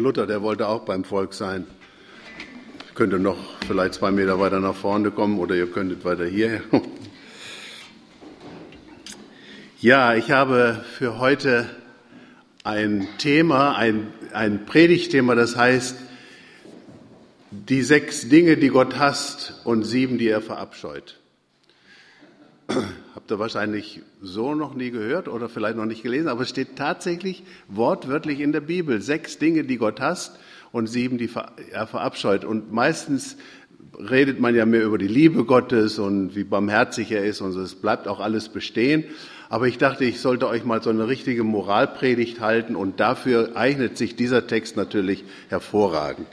Luther, 0.00 0.26
der 0.26 0.42
wollte 0.42 0.68
auch 0.68 0.84
beim 0.84 1.04
Volk 1.04 1.34
sein. 1.34 1.66
Könnte 2.94 3.18
noch 3.18 3.38
vielleicht 3.66 3.94
zwei 3.94 4.10
Meter 4.10 4.38
weiter 4.38 4.60
nach 4.60 4.74
vorne 4.74 5.10
kommen 5.10 5.38
oder 5.38 5.54
ihr 5.54 5.66
könntet 5.66 6.04
weiter 6.04 6.26
hierher. 6.26 6.62
Ja, 9.80 10.14
ich 10.14 10.30
habe 10.30 10.82
für 10.96 11.18
heute 11.18 11.68
ein 12.62 13.06
Thema, 13.18 13.76
ein, 13.76 14.14
ein 14.32 14.64
Predigtthema, 14.64 15.34
das 15.34 15.56
heißt, 15.56 15.96
die 17.50 17.82
sechs 17.82 18.30
Dinge, 18.30 18.56
die 18.56 18.68
Gott 18.68 18.98
hasst 18.98 19.60
und 19.64 19.82
sieben, 19.82 20.16
die 20.16 20.28
er 20.28 20.40
verabscheut. 20.40 21.20
Habt 23.14 23.30
ihr 23.30 23.38
wahrscheinlich 23.38 24.02
so 24.20 24.54
noch 24.54 24.74
nie 24.74 24.90
gehört 24.90 25.28
oder 25.28 25.48
vielleicht 25.48 25.76
noch 25.76 25.84
nicht 25.84 26.02
gelesen, 26.02 26.28
aber 26.28 26.42
es 26.42 26.48
steht 26.48 26.76
tatsächlich 26.76 27.42
wortwörtlich 27.68 28.40
in 28.40 28.52
der 28.52 28.60
Bibel. 28.60 29.00
Sechs 29.00 29.38
Dinge, 29.38 29.64
die 29.64 29.76
Gott 29.76 30.00
hasst 30.00 30.38
und 30.72 30.86
sieben, 30.86 31.18
die 31.18 31.30
er 31.70 31.86
verabscheut. 31.86 32.44
Und 32.44 32.72
meistens 32.72 33.36
redet 33.98 34.40
man 34.40 34.54
ja 34.54 34.66
mehr 34.66 34.84
über 34.84 34.98
die 34.98 35.08
Liebe 35.08 35.44
Gottes 35.44 35.98
und 35.98 36.34
wie 36.34 36.44
barmherzig 36.44 37.12
er 37.12 37.24
ist 37.24 37.40
und 37.40 37.52
so. 37.52 37.60
Es 37.60 37.74
bleibt 37.74 38.08
auch 38.08 38.20
alles 38.20 38.48
bestehen. 38.48 39.04
Aber 39.48 39.68
ich 39.68 39.78
dachte, 39.78 40.04
ich 40.04 40.20
sollte 40.20 40.48
euch 40.48 40.64
mal 40.64 40.82
so 40.82 40.90
eine 40.90 41.06
richtige 41.06 41.44
Moralpredigt 41.44 42.40
halten 42.40 42.74
und 42.74 42.98
dafür 42.98 43.52
eignet 43.54 43.96
sich 43.96 44.16
dieser 44.16 44.46
Text 44.46 44.76
natürlich 44.76 45.22
hervorragend. 45.48 46.26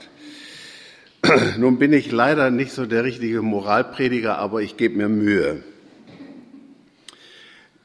Nun 1.58 1.78
bin 1.78 1.92
ich 1.92 2.10
leider 2.10 2.50
nicht 2.50 2.72
so 2.72 2.86
der 2.86 3.04
richtige 3.04 3.42
Moralprediger, 3.42 4.38
aber 4.38 4.62
ich 4.62 4.76
gebe 4.76 4.96
mir 4.96 5.08
Mühe. 5.08 5.62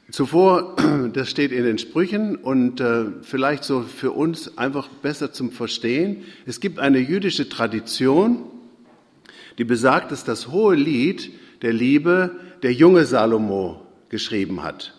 Zuvor, 0.09 0.77
das 1.13 1.29
steht 1.29 1.52
in 1.52 1.66
den 1.66 1.77
Sprüchen 1.77 2.38
und 2.38 2.79
äh, 2.79 3.05
vielleicht 3.23 3.66
so 3.66 3.81
für 3.81 4.11
uns 4.11 4.57
einfach 4.57 4.88
besser 4.88 5.33
zum 5.33 5.52
Verstehen. 5.52 6.23
Es 6.45 6.61
gibt 6.61 6.80
eine 6.80 6.99
jüdische 6.99 7.49
Tradition, 7.49 8.45
die 9.57 9.66
besagt, 9.66 10.14
dass 10.14 10.23
das 10.23 10.47
hohe 10.47 10.75
Lied 10.75 11.31
der 11.61 11.73
Liebe 11.73 12.38
der 12.64 12.72
junge 12.72 13.05
Salomo 13.05 13.86
geschrieben 14.08 14.64
hat. 14.64 14.94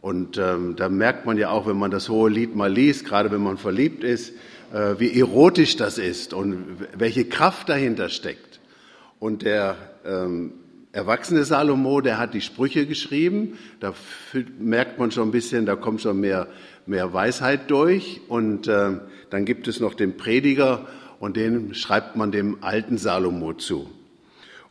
Und 0.00 0.38
ähm, 0.38 0.76
da 0.76 0.88
merkt 0.88 1.26
man 1.26 1.36
ja 1.36 1.50
auch, 1.50 1.66
wenn 1.66 1.76
man 1.76 1.90
das 1.90 2.08
hohe 2.08 2.30
Lied 2.30 2.54
mal 2.54 2.72
liest, 2.72 3.04
gerade 3.04 3.32
wenn 3.32 3.42
man 3.42 3.58
verliebt 3.58 4.04
ist, 4.04 4.32
äh, 4.72 4.94
wie 4.98 5.18
erotisch 5.18 5.76
das 5.76 5.98
ist 5.98 6.34
und 6.34 6.76
welche 6.96 7.24
Kraft 7.24 7.68
dahinter 7.68 8.08
steckt. 8.08 8.60
Und 9.18 9.42
der 9.42 9.76
ähm, 10.06 10.52
erwachsene 10.92 11.44
Salomo, 11.44 12.00
der 12.00 12.18
hat 12.18 12.34
die 12.34 12.40
Sprüche 12.40 12.86
geschrieben. 12.86 13.58
Da 13.78 13.94
merkt 14.58 14.98
man 14.98 15.10
schon 15.10 15.28
ein 15.28 15.32
bisschen, 15.32 15.66
da 15.66 15.76
kommt 15.76 16.00
schon 16.00 16.20
mehr, 16.20 16.48
mehr 16.86 17.12
Weisheit 17.12 17.70
durch. 17.70 18.20
Und 18.28 18.66
äh, 18.68 18.98
dann 19.30 19.44
gibt 19.44 19.68
es 19.68 19.80
noch 19.80 19.94
den 19.94 20.16
Prediger 20.16 20.86
und 21.20 21.36
den 21.36 21.74
schreibt 21.74 22.16
man 22.16 22.32
dem 22.32 22.58
alten 22.62 22.98
Salomo 22.98 23.52
zu. 23.54 23.88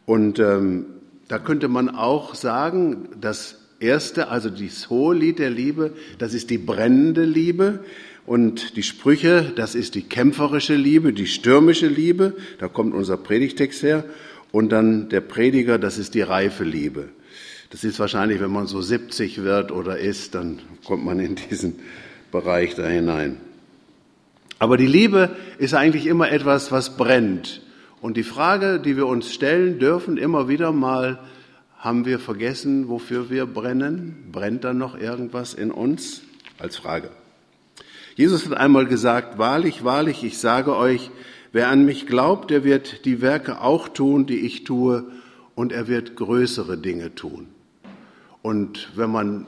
Und 0.06 0.40
ähm, 0.40 0.88
da 1.28 1.40
könnte 1.40 1.67
man 1.67 1.90
auch 1.90 2.36
sagen, 2.36 3.09
das 3.22 3.59
erste, 3.80 4.30
also 4.30 4.50
das 4.50 4.90
hohe 4.90 5.16
Lied 5.16 5.40
der 5.40 5.52
Liebe, 5.52 5.94
das 6.17 6.34
ist 6.34 6.50
die 6.50 6.58
brennende 6.58 7.23
Liebe. 7.23 7.86
Und 8.25 8.75
die 8.75 8.84
Sprüche, 8.84 9.53
das 9.56 9.73
ist 9.73 9.95
die 9.95 10.03
kämpferische 10.03 10.75
Liebe, 10.75 11.14
die 11.14 11.25
stürmische 11.25 11.88
Liebe. 11.88 12.36
Da 12.59 12.67
kommt 12.67 12.94
unser 12.94 13.17
Predigtext 13.17 13.81
her. 13.81 14.03
Und 14.52 14.69
dann 14.69 15.09
der 15.09 15.22
Prediger, 15.22 15.78
das 15.78 15.97
ist 15.97 16.16
die 16.16 16.22
reife 16.22 16.64
Liebe. 16.64 17.09
Das 17.69 17.83
ist 17.83 18.00
wahrscheinlich, 18.00 18.39
wenn 18.39 18.52
man 18.52 18.66
so 18.66 18.81
70 18.81 19.44
wird 19.44 19.72
oder 19.72 20.00
ist, 20.00 20.33
dann 20.33 20.59
kommt 20.86 21.06
man 21.06 21.19
in 21.19 21.36
diesen 21.36 21.80
Bereich 22.31 22.75
da 22.75 22.88
hinein. 22.88 23.38
Aber 24.58 24.75
die 24.75 24.88
Liebe 24.88 25.36
ist 25.58 25.73
eigentlich 25.73 26.06
immer 26.06 26.31
etwas, 26.31 26.72
was 26.72 26.97
brennt. 26.97 27.61
Und 28.02 28.17
die 28.17 28.23
Frage, 28.23 28.80
die 28.80 28.97
wir 28.97 29.08
uns 29.08 29.33
stellen 29.33 29.80
dürfen, 29.80 30.17
immer 30.17 30.47
wieder 30.47 30.72
mal, 30.72 31.19
haben 31.78 32.06
wir 32.06 32.19
vergessen, 32.19 32.89
wofür 32.89 33.29
wir 33.29 33.46
brennen? 33.46 34.29
Brennt 34.31 34.63
da 34.63 34.73
noch 34.73 35.00
irgendwas 35.00 35.53
in 35.53 35.72
uns? 35.72 36.22
Als 36.57 36.75
Frage. 36.75 37.09
Jesus 38.16 38.46
hat 38.46 38.57
einmal 38.57 38.85
gesagt, 38.85 39.38
wahrlich, 39.38 39.85
wahrlich, 39.85 40.25
ich 40.25 40.40
sage 40.40 40.75
euch, 40.75 41.09
Wer 41.51 41.69
an 41.69 41.83
mich 41.83 42.05
glaubt, 42.05 42.51
der 42.51 42.63
wird 42.63 43.05
die 43.05 43.21
Werke 43.21 43.61
auch 43.61 43.89
tun, 43.89 44.27
die 44.27 44.39
ich 44.39 44.63
tue, 44.63 45.05
und 45.55 45.73
er 45.73 45.87
wird 45.87 46.15
größere 46.15 46.77
Dinge 46.77 47.15
tun. 47.15 47.47
Und 48.41 48.89
wenn 48.95 49.11
man 49.11 49.47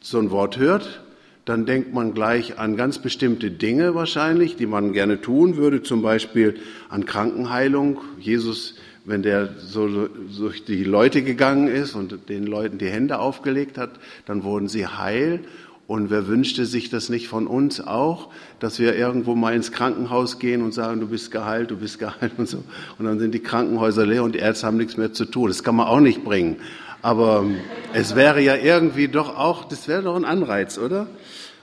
so 0.00 0.18
ein 0.18 0.30
Wort 0.30 0.58
hört, 0.58 1.02
dann 1.46 1.64
denkt 1.64 1.94
man 1.94 2.12
gleich 2.12 2.58
an 2.58 2.76
ganz 2.76 2.98
bestimmte 2.98 3.52
Dinge 3.52 3.94
wahrscheinlich, 3.94 4.56
die 4.56 4.66
man 4.66 4.92
gerne 4.92 5.20
tun 5.20 5.56
würde, 5.56 5.82
zum 5.82 6.02
Beispiel 6.02 6.56
an 6.88 7.06
Krankenheilung. 7.06 8.00
Jesus, 8.18 8.74
wenn 9.04 9.22
der 9.22 9.54
so 9.56 10.08
durch 10.08 10.64
die 10.64 10.82
Leute 10.82 11.22
gegangen 11.22 11.68
ist 11.68 11.94
und 11.94 12.28
den 12.28 12.44
Leuten 12.44 12.78
die 12.78 12.90
Hände 12.90 13.20
aufgelegt 13.20 13.78
hat, 13.78 14.00
dann 14.26 14.42
wurden 14.42 14.68
sie 14.68 14.88
heil. 14.88 15.40
Und 15.86 16.10
wer 16.10 16.26
wünschte 16.26 16.66
sich 16.66 16.90
das 16.90 17.08
nicht 17.08 17.28
von 17.28 17.46
uns 17.46 17.80
auch, 17.80 18.30
dass 18.58 18.80
wir 18.80 18.96
irgendwo 18.96 19.36
mal 19.36 19.54
ins 19.54 19.70
Krankenhaus 19.70 20.40
gehen 20.40 20.62
und 20.62 20.74
sagen, 20.74 21.00
du 21.00 21.06
bist 21.06 21.30
geheilt, 21.30 21.70
du 21.70 21.76
bist 21.76 21.98
geheilt 22.00 22.32
und 22.38 22.48
so. 22.48 22.64
Und 22.98 23.04
dann 23.04 23.18
sind 23.18 23.32
die 23.32 23.40
Krankenhäuser 23.40 24.04
leer 24.04 24.24
und 24.24 24.34
die 24.34 24.40
Ärzte 24.40 24.66
haben 24.66 24.78
nichts 24.78 24.96
mehr 24.96 25.12
zu 25.12 25.26
tun. 25.26 25.48
Das 25.48 25.62
kann 25.62 25.76
man 25.76 25.86
auch 25.86 26.00
nicht 26.00 26.24
bringen. 26.24 26.56
Aber 27.02 27.44
es 27.92 28.16
wäre 28.16 28.40
ja 28.40 28.56
irgendwie 28.56 29.06
doch 29.06 29.36
auch, 29.36 29.64
das 29.64 29.86
wäre 29.86 30.02
doch 30.02 30.16
ein 30.16 30.24
Anreiz, 30.24 30.76
oder? 30.76 31.06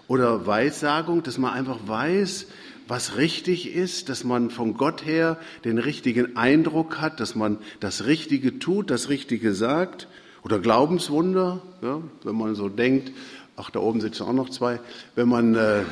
Oder 0.08 0.48
Weissagung, 0.48 1.24
dass 1.24 1.38
man 1.38 1.52
einfach 1.52 1.80
weiß, 1.86 2.48
was 2.88 3.18
richtig 3.18 3.74
ist, 3.74 4.10
dass 4.10 4.24
man 4.24 4.50
von 4.50 4.76
Gott 4.76 5.06
her 5.06 5.38
den 5.66 5.78
richtigen 5.78 6.38
Eindruck 6.38 7.02
hat, 7.02 7.20
dass 7.20 7.36
man 7.36 7.58
das 7.80 8.06
Richtige 8.06 8.60
tut, 8.60 8.90
das 8.90 9.10
Richtige 9.10 9.54
sagt. 9.54 10.08
Oder 10.44 10.60
Glaubenswunder, 10.60 11.62
ja, 11.82 12.02
wenn 12.24 12.36
man 12.36 12.56
so 12.56 12.68
denkt, 12.68 13.14
Ach, 13.56 13.70
da 13.70 13.80
oben 13.80 14.02
sitzen 14.02 14.24
auch 14.24 14.34
noch 14.34 14.50
zwei. 14.50 14.80
Wenn 15.14 15.30
man, 15.30 15.54
äh, 15.54 15.84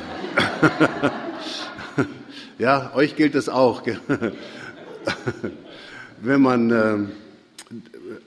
ja, 2.58 2.90
euch 2.96 3.14
gilt 3.14 3.36
das 3.36 3.48
auch. 3.48 3.84
Wenn 6.20 6.42
man 6.42 6.70
äh, 6.70 6.98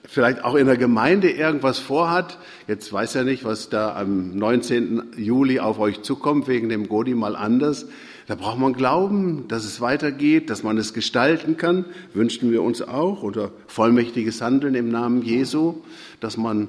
vielleicht 0.04 0.42
auch 0.42 0.54
in 0.54 0.66
der 0.66 0.78
Gemeinde 0.78 1.30
irgendwas 1.30 1.78
vorhat, 1.78 2.38
jetzt 2.66 2.90
weiß 2.90 3.14
er 3.16 3.24
nicht, 3.24 3.44
was 3.44 3.68
da 3.68 3.94
am 3.94 4.34
19. 4.36 5.02
Juli 5.18 5.60
auf 5.60 5.78
euch 5.78 6.00
zukommt, 6.00 6.48
wegen 6.48 6.70
dem 6.70 6.88
Godi 6.88 7.14
mal 7.14 7.36
anders, 7.36 7.86
da 8.28 8.36
braucht 8.36 8.58
man 8.58 8.72
Glauben, 8.72 9.48
dass 9.48 9.66
es 9.66 9.82
weitergeht, 9.82 10.48
dass 10.48 10.62
man 10.62 10.78
es 10.78 10.94
gestalten 10.94 11.58
kann, 11.58 11.84
wünschen 12.14 12.50
wir 12.50 12.62
uns 12.62 12.80
auch, 12.80 13.22
oder 13.22 13.50
vollmächtiges 13.66 14.40
Handeln 14.40 14.74
im 14.74 14.88
Namen 14.88 15.20
Jesu, 15.20 15.82
dass 16.20 16.38
man 16.38 16.68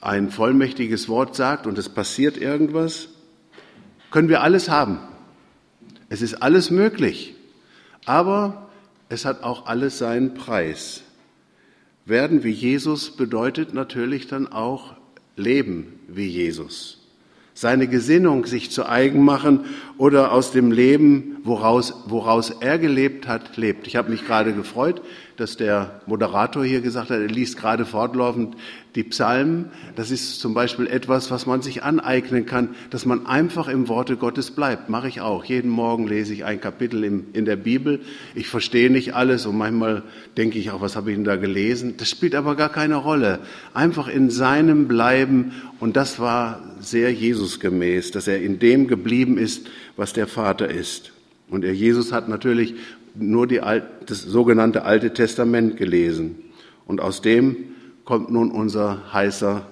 ein 0.00 0.30
vollmächtiges 0.30 1.08
Wort 1.08 1.36
sagt 1.36 1.66
und 1.66 1.78
es 1.78 1.88
passiert 1.88 2.36
irgendwas, 2.36 3.08
können 4.10 4.28
wir 4.28 4.42
alles 4.42 4.68
haben. 4.68 4.98
Es 6.08 6.22
ist 6.22 6.42
alles 6.42 6.70
möglich, 6.70 7.34
aber 8.06 8.70
es 9.08 9.24
hat 9.24 9.42
auch 9.42 9.66
alles 9.66 9.98
seinen 9.98 10.34
Preis. 10.34 11.02
Werden 12.06 12.42
wie 12.42 12.50
Jesus 12.50 13.10
bedeutet 13.16 13.74
natürlich 13.74 14.26
dann 14.26 14.48
auch 14.48 14.94
leben 15.36 16.00
wie 16.08 16.26
Jesus. 16.26 16.98
Seine 17.54 17.88
Gesinnung 17.88 18.46
sich 18.46 18.70
zu 18.70 18.88
eigen 18.88 19.22
machen 19.22 19.66
oder 19.98 20.32
aus 20.32 20.50
dem 20.50 20.72
Leben, 20.72 21.36
woraus, 21.42 21.94
woraus 22.06 22.50
er 22.50 22.78
gelebt 22.78 23.26
hat, 23.26 23.56
lebt. 23.56 23.86
Ich 23.86 23.96
habe 23.96 24.10
mich 24.10 24.26
gerade 24.26 24.52
gefreut, 24.52 25.02
dass 25.36 25.56
der 25.56 26.02
Moderator 26.06 26.64
hier 26.64 26.82
gesagt 26.82 27.10
hat, 27.10 27.18
er 27.18 27.26
liest 27.26 27.56
gerade 27.56 27.86
fortlaufend 27.86 28.56
die 28.94 29.04
Psalmen. 29.04 29.70
Das 29.96 30.10
ist 30.10 30.40
zum 30.40 30.52
Beispiel 30.52 30.86
etwas, 30.86 31.30
was 31.30 31.46
man 31.46 31.62
sich 31.62 31.82
aneignen 31.82 32.44
kann, 32.44 32.74
dass 32.90 33.06
man 33.06 33.26
einfach 33.26 33.68
im 33.68 33.88
Worte 33.88 34.16
Gottes 34.16 34.50
bleibt. 34.50 34.90
Mache 34.90 35.08
ich 35.08 35.20
auch. 35.22 35.44
Jeden 35.44 35.70
Morgen 35.70 36.06
lese 36.06 36.34
ich 36.34 36.44
ein 36.44 36.60
Kapitel 36.60 37.04
in 37.04 37.44
der 37.44 37.56
Bibel. 37.56 38.00
Ich 38.34 38.48
verstehe 38.48 38.90
nicht 38.90 39.14
alles 39.14 39.46
und 39.46 39.56
manchmal 39.56 40.02
denke 40.36 40.58
ich 40.58 40.70
auch, 40.70 40.82
was 40.82 40.96
habe 40.96 41.10
ich 41.10 41.16
denn 41.16 41.24
da 41.24 41.36
gelesen? 41.36 41.94
Das 41.96 42.10
spielt 42.10 42.34
aber 42.34 42.54
gar 42.54 42.70
keine 42.70 42.96
Rolle. 42.96 43.38
Einfach 43.72 44.08
in 44.08 44.30
seinem 44.30 44.88
Bleiben 44.88 45.52
und 45.78 45.96
das 45.96 46.18
war 46.18 46.60
sehr 46.80 47.12
Jesusgemäß, 47.12 48.10
dass 48.10 48.28
er 48.28 48.42
in 48.42 48.58
dem 48.58 48.88
geblieben 48.88 49.38
ist, 49.38 49.70
was 49.96 50.12
der 50.12 50.26
Vater 50.26 50.68
ist. 50.68 51.12
Und 51.50 51.64
er 51.64 51.74
Jesus 51.74 52.12
hat 52.12 52.28
natürlich 52.28 52.74
nur 53.14 53.46
die, 53.46 53.60
das 54.06 54.22
sogenannte 54.22 54.84
Alte 54.84 55.12
Testament 55.12 55.76
gelesen. 55.76 56.38
Und 56.86 57.00
aus 57.00 57.22
dem 57.22 57.56
kommt 58.04 58.30
nun 58.30 58.50
unser 58.50 59.12
heißer 59.12 59.66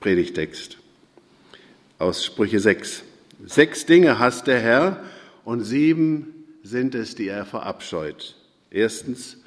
Predigtext 0.00 0.78
aus 2.02 2.24
Sprüche 2.24 2.58
6. 2.58 3.04
Sechs 3.46 3.86
Dinge 3.86 4.18
hasst 4.18 4.48
der 4.48 4.58
Herr 4.58 5.04
und 5.44 5.60
sieben 5.60 6.34
sind 6.64 6.96
es, 6.96 7.14
die 7.14 7.28
er 7.28 7.44
verabscheut. 7.44 8.36
Erstens 8.72 9.38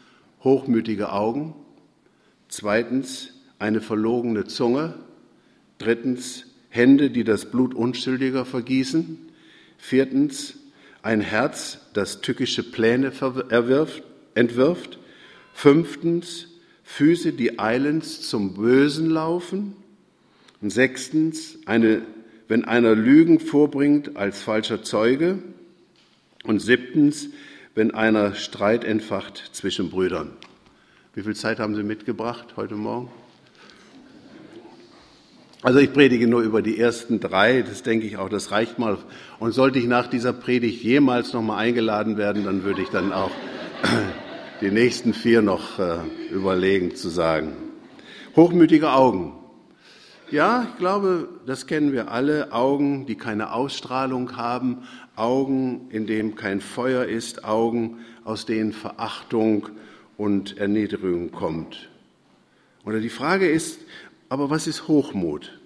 hochmütige 0.41 1.11
Augen, 1.11 1.53
zweitens 2.47 3.33
eine 3.59 3.81
verlogene 3.81 4.45
Zunge, 4.45 4.93
drittens 5.79 6.45
Hände, 6.69 7.09
die 7.09 7.25
das 7.25 7.51
Blut 7.51 7.73
Unschuldiger 7.73 8.45
vergießen, 8.45 9.17
viertens 9.77 10.55
ein 11.05 11.21
Herz, 11.21 11.77
das 11.93 12.21
tückische 12.21 12.63
Pläne 12.63 13.11
erwirft, 13.49 14.03
entwirft. 14.33 14.97
Fünftens, 15.53 16.47
Füße, 16.83 17.31
die 17.31 17.59
eilends 17.59 18.27
zum 18.27 18.55
Bösen 18.55 19.11
laufen. 19.11 19.75
Und 20.61 20.71
sechstens, 20.71 21.59
eine, 21.67 22.01
wenn 22.47 22.65
einer 22.65 22.95
Lügen 22.95 23.39
vorbringt 23.39 24.17
als 24.17 24.41
falscher 24.41 24.81
Zeuge. 24.81 25.37
Und 26.43 26.59
siebtens, 26.59 27.29
wenn 27.75 27.93
einer 27.93 28.33
Streit 28.33 28.83
entfacht 28.83 29.51
zwischen 29.53 29.91
Brüdern. 29.91 30.31
Wie 31.13 31.21
viel 31.21 31.35
Zeit 31.35 31.59
haben 31.59 31.75
Sie 31.75 31.83
mitgebracht 31.83 32.55
heute 32.57 32.75
Morgen? 32.75 33.09
Also 35.65 35.79
ich 35.79 35.91
predige 35.93 36.27
nur 36.27 36.43
über 36.43 36.61
die 36.61 36.79
ersten 36.79 37.19
drei, 37.19 37.63
das 37.63 37.81
denke 37.81 38.05
ich 38.05 38.17
auch, 38.17 38.29
das 38.29 38.51
reicht 38.51 38.77
mal. 38.77 38.99
Und 39.39 39.51
sollte 39.51 39.79
ich 39.79 39.87
nach 39.87 40.05
dieser 40.05 40.31
Predigt 40.31 40.83
jemals 40.83 41.33
nochmal 41.33 41.57
eingeladen 41.57 42.17
werden, 42.17 42.45
dann 42.45 42.63
würde 42.63 42.83
ich 42.83 42.89
dann 42.89 43.11
auch 43.11 43.31
die 44.61 44.69
nächsten 44.69 45.15
vier 45.15 45.41
noch 45.41 45.79
äh, 45.79 45.97
überlegen 46.29 46.93
zu 46.93 47.09
sagen. 47.09 47.53
Hochmütige 48.35 48.91
Augen. 48.91 49.33
Ja, 50.29 50.67
ich 50.69 50.77
glaube, 50.77 51.29
das 51.47 51.65
kennen 51.65 51.93
wir 51.93 52.11
alle. 52.11 52.51
Augen, 52.51 53.07
die 53.07 53.15
keine 53.15 53.51
Ausstrahlung 53.51 54.37
haben, 54.37 54.83
Augen, 55.15 55.87
in 55.89 56.05
denen 56.05 56.35
kein 56.35 56.61
Feuer 56.61 57.05
ist, 57.05 57.43
Augen, 57.43 58.01
aus 58.23 58.45
denen 58.45 58.71
Verachtung 58.71 59.69
und 60.15 60.59
Erniedrigung 60.59 61.31
kommt. 61.31 61.89
Oder 62.85 62.99
die 62.99 63.09
Frage 63.09 63.49
ist, 63.49 63.79
aber 64.35 64.49
was 64.49 64.67
ist 64.67 64.89
Hochmut? 64.89 65.57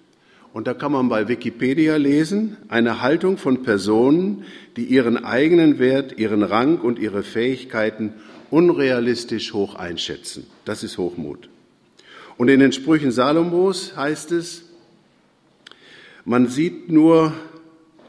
Und 0.52 0.68
da 0.68 0.74
kann 0.74 0.92
man 0.92 1.08
bei 1.08 1.26
Wikipedia 1.26 1.96
lesen, 1.96 2.56
eine 2.68 3.00
Haltung 3.00 3.36
von 3.36 3.64
Personen, 3.64 4.44
die 4.76 4.84
ihren 4.84 5.24
eigenen 5.24 5.80
Wert, 5.80 6.20
ihren 6.20 6.44
Rang 6.44 6.78
und 6.78 7.00
ihre 7.00 7.24
Fähigkeiten 7.24 8.12
unrealistisch 8.48 9.54
hoch 9.54 9.74
einschätzen. 9.74 10.46
Das 10.64 10.84
ist 10.84 10.98
Hochmut. 10.98 11.48
Und 12.36 12.46
in 12.48 12.60
den 12.60 12.70
Sprüchen 12.70 13.10
Salomos 13.10 13.96
heißt 13.96 14.30
es, 14.30 14.66
man 16.24 16.46
sieht 16.46 16.92
nur, 16.92 17.32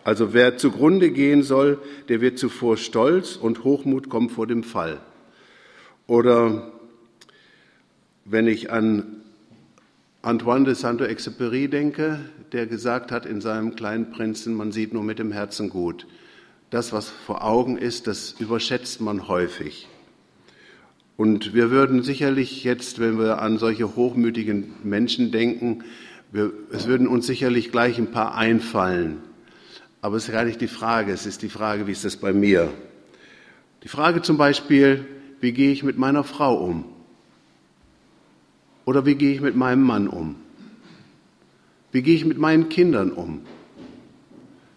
also 0.04 0.31
wer 0.31 0.57
zugrunde 0.57 1.10
gehen 1.10 1.42
soll, 1.42 1.80
der 2.07 2.22
wird 2.22 2.38
zuvor 2.38 2.78
stolz 2.78 3.36
und 3.36 3.64
Hochmut 3.64 4.10
kommt 4.10 4.31
vor 4.31 4.46
dem 4.46 4.62
Fall. 4.62 5.00
Oder 6.06 6.72
wenn 8.25 8.46
ich 8.46 8.72
an 8.72 9.20
Antoine 10.23 10.65
de 10.65 10.75
Saint-Exupéry 10.75 11.68
denke, 11.68 12.19
der 12.51 12.68
gesagt 12.68 13.12
hat 13.12 13.25
in 13.25 13.41
seinem 13.41 13.75
kleinen 13.75 14.12
Prinzen, 14.12 14.53
man 14.53 14.71
sieht 14.71 14.94
nur 14.94 15.03
mit 15.03 15.18
dem 15.18 15.31
Herzen 15.31 15.69
gut. 15.69 16.06
Das, 16.69 16.94
was 16.94 17.09
vor 17.09 17.44
Augen 17.44 17.75
ist, 17.75 18.06
das 18.06 18.35
überschätzt 18.38 19.01
man 19.01 19.27
häufig. 19.27 19.88
Und 21.18 21.56
wir 21.56 21.71
würden 21.71 22.03
sicherlich 22.03 22.63
jetzt, 22.63 23.00
wenn 23.00 23.18
wir 23.18 23.41
an 23.41 23.57
solche 23.57 23.95
hochmütigen 23.95 24.75
Menschen 24.83 25.31
denken, 25.31 25.83
wir, 26.31 26.53
es 26.71 26.85
würden 26.85 27.07
uns 27.07 27.25
sicherlich 27.25 27.71
gleich 27.71 27.97
ein 27.97 28.12
paar 28.12 28.35
einfallen. 28.35 29.18
Aber 30.01 30.18
es 30.18 30.27
ist 30.27 30.33
gar 30.33 30.45
nicht 30.45 30.62
die 30.62 30.68
Frage, 30.68 31.12
es 31.12 31.25
ist 31.25 31.41
die 31.41 31.50
Frage, 31.50 31.88
wie 31.88 31.94
ist 31.94 32.06
das 32.06 32.18
bei 32.18 32.31
mir? 32.31 32.71
Die 33.83 33.88
Frage 33.88 34.21
zum 34.21 34.38
Beispiel, 34.38 35.03
wie 35.39 35.51
gehe 35.51 35.71
ich 35.71 35.81
mit 35.81 35.97
meiner 35.97 36.23
Frau 36.23 36.63
um? 36.63 36.85
Oder 38.86 39.06
wie 39.06 39.16
gehe 39.16 39.33
ich 39.33 39.42
mit 39.42 39.56
meinem 39.56 39.83
Mann 39.83 40.07
um? 40.07 40.36
Wie 41.92 42.01
gehe 42.01 42.16
ich 42.16 42.25
mit 42.25 42.38
meinen 42.38 42.69
Kindern 42.69 43.12
um? 43.12 43.42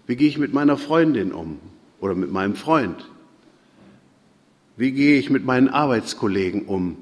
Wie 0.07 0.17
gehe 0.17 0.29
ich 0.29 0.39
mit 0.39 0.53
meiner 0.53 0.77
Freundin 0.77 1.33
um? 1.33 1.59
Oder 2.01 2.15
mit 2.15 2.31
meinem 2.31 2.57
Freund? 2.57 3.09
Wie 4.77 4.93
gehe 4.93 5.19
ich 5.19 5.31
mit 5.31 5.45
meinen 5.45 5.69
Arbeitskollegen 5.69 6.63
um? 6.63 6.97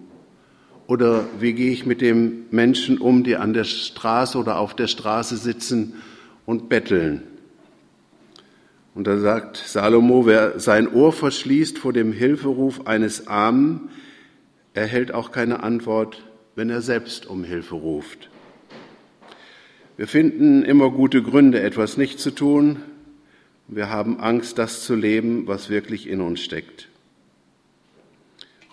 Oder 0.87 1.25
wie 1.41 1.55
gehe 1.55 1.73
ich 1.73 1.87
mit 1.87 2.01
den 2.01 2.45
Menschen 2.51 2.99
um, 2.99 3.25
die 3.25 3.37
an 3.37 3.55
der 3.55 3.65
Straße 3.65 4.37
oder 4.37 4.59
auf 4.59 4.75
der 4.75 4.89
Straße 4.89 5.37
sitzen 5.37 5.95
und 6.45 6.69
betteln? 6.69 7.23
Und 8.95 9.07
da 9.07 9.19
sagt 9.19 9.57
Salomo, 9.57 10.27
wer 10.27 10.61
sein 10.61 10.87
Ohr 10.87 11.13
verschließt 11.13 11.79
vor 11.79 11.95
dem 11.95 12.13
Hilferuf 12.13 12.87
eines 12.87 13.27
Armen, 13.27 13.89
erhält 14.75 15.15
auch 15.15 15.33
keine 15.33 15.63
Antwort 15.63 16.23
wenn 16.55 16.71
er 16.71 16.83
selbst 16.83 17.27
um 17.27 17.45
Hilfe 17.45 17.75
ruft. 17.75 18.29
Wir 19.97 20.09
finden 20.09 20.63
immer 20.63 20.91
gute 20.91 21.23
Gründe, 21.23 21.61
etwas 21.61 21.97
nicht 21.97 22.19
zu 22.19 22.31
tun. 22.31 22.77
Wir 23.69 23.91
haben 23.91 24.21
Angst, 24.21 24.59
das 24.59 24.85
zu 24.85 24.95
leben, 24.95 25.47
was 25.47 25.71
wirklich 25.71 26.09
in 26.09 26.21
uns 26.21 26.41
steckt. 26.41 26.89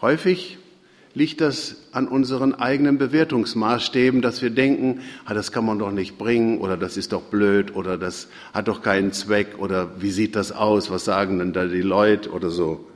Häufig 0.02 0.58
liegt 1.14 1.42
das 1.42 1.76
an 1.92 2.08
unseren 2.08 2.54
eigenen 2.56 2.98
Bewertungsmaßstäben, 2.98 4.22
dass 4.22 4.42
wir 4.42 4.50
denken, 4.50 5.02
ah, 5.26 5.34
das 5.34 5.52
kann 5.52 5.66
man 5.66 5.80
doch 5.80 5.92
nicht 5.92 6.18
bringen 6.18 6.60
oder 6.60 6.78
das 6.78 6.98
ist 6.98 7.12
doch 7.12 7.24
blöd 7.24 7.76
oder 7.76 7.98
das 7.98 8.30
hat 8.54 8.68
doch 8.68 8.82
keinen 8.82 9.12
Zweck 9.12 9.58
oder 9.58 10.02
wie 10.02 10.12
sieht 10.12 10.36
das 10.36 10.52
aus, 10.52 10.90
was 10.90 11.06
sagen 11.06 11.40
denn 11.40 11.54
da 11.54 11.66
die 11.66 11.82
Leute 11.82 12.32
oder 12.32 12.50
so. 12.50 12.88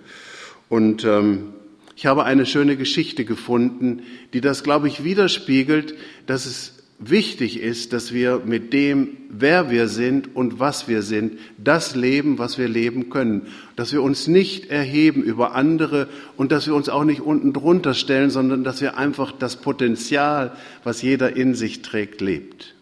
Und 0.69 1.03
ähm, 1.05 1.53
ich 1.95 2.05
habe 2.05 2.23
eine 2.23 2.45
schöne 2.45 2.75
Geschichte 2.75 3.25
gefunden, 3.25 4.03
die 4.33 4.41
das, 4.41 4.63
glaube 4.63 4.87
ich, 4.87 5.03
widerspiegelt, 5.03 5.95
dass 6.25 6.45
es 6.45 6.73
wichtig 6.99 7.59
ist, 7.59 7.93
dass 7.93 8.13
wir 8.13 8.41
mit 8.45 8.73
dem, 8.73 9.17
wer 9.29 9.69
wir 9.69 9.87
sind 9.87 10.35
und 10.35 10.59
was 10.59 10.87
wir 10.87 11.01
sind, 11.01 11.37
das 11.57 11.95
leben, 11.95 12.37
was 12.37 12.57
wir 12.57 12.67
leben 12.67 13.09
können. 13.09 13.47
Dass 13.75 13.93
wir 13.93 14.01
uns 14.01 14.27
nicht 14.27 14.69
erheben 14.69 15.23
über 15.23 15.53
andere 15.53 16.07
und 16.37 16.51
dass 16.51 16.67
wir 16.67 16.75
uns 16.75 16.89
auch 16.89 17.03
nicht 17.03 17.21
unten 17.21 17.53
drunter 17.53 17.93
stellen, 17.93 18.29
sondern 18.29 18.63
dass 18.63 18.81
wir 18.81 18.97
einfach 18.97 19.31
das 19.31 19.57
Potenzial, 19.57 20.55
was 20.83 21.01
jeder 21.01 21.35
in 21.35 21.55
sich 21.55 21.81
trägt, 21.81 22.21
lebt. 22.21 22.75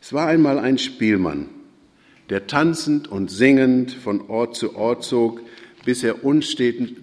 Es 0.00 0.12
war 0.12 0.26
einmal 0.26 0.58
ein 0.58 0.78
Spielmann, 0.78 1.46
der 2.28 2.46
tanzend 2.46 3.08
und 3.08 3.30
singend 3.30 3.92
von 3.92 4.20
Ort 4.28 4.56
zu 4.56 4.74
Ort 4.74 5.04
zog, 5.04 5.40
bis 5.84 6.02
er 6.02 6.16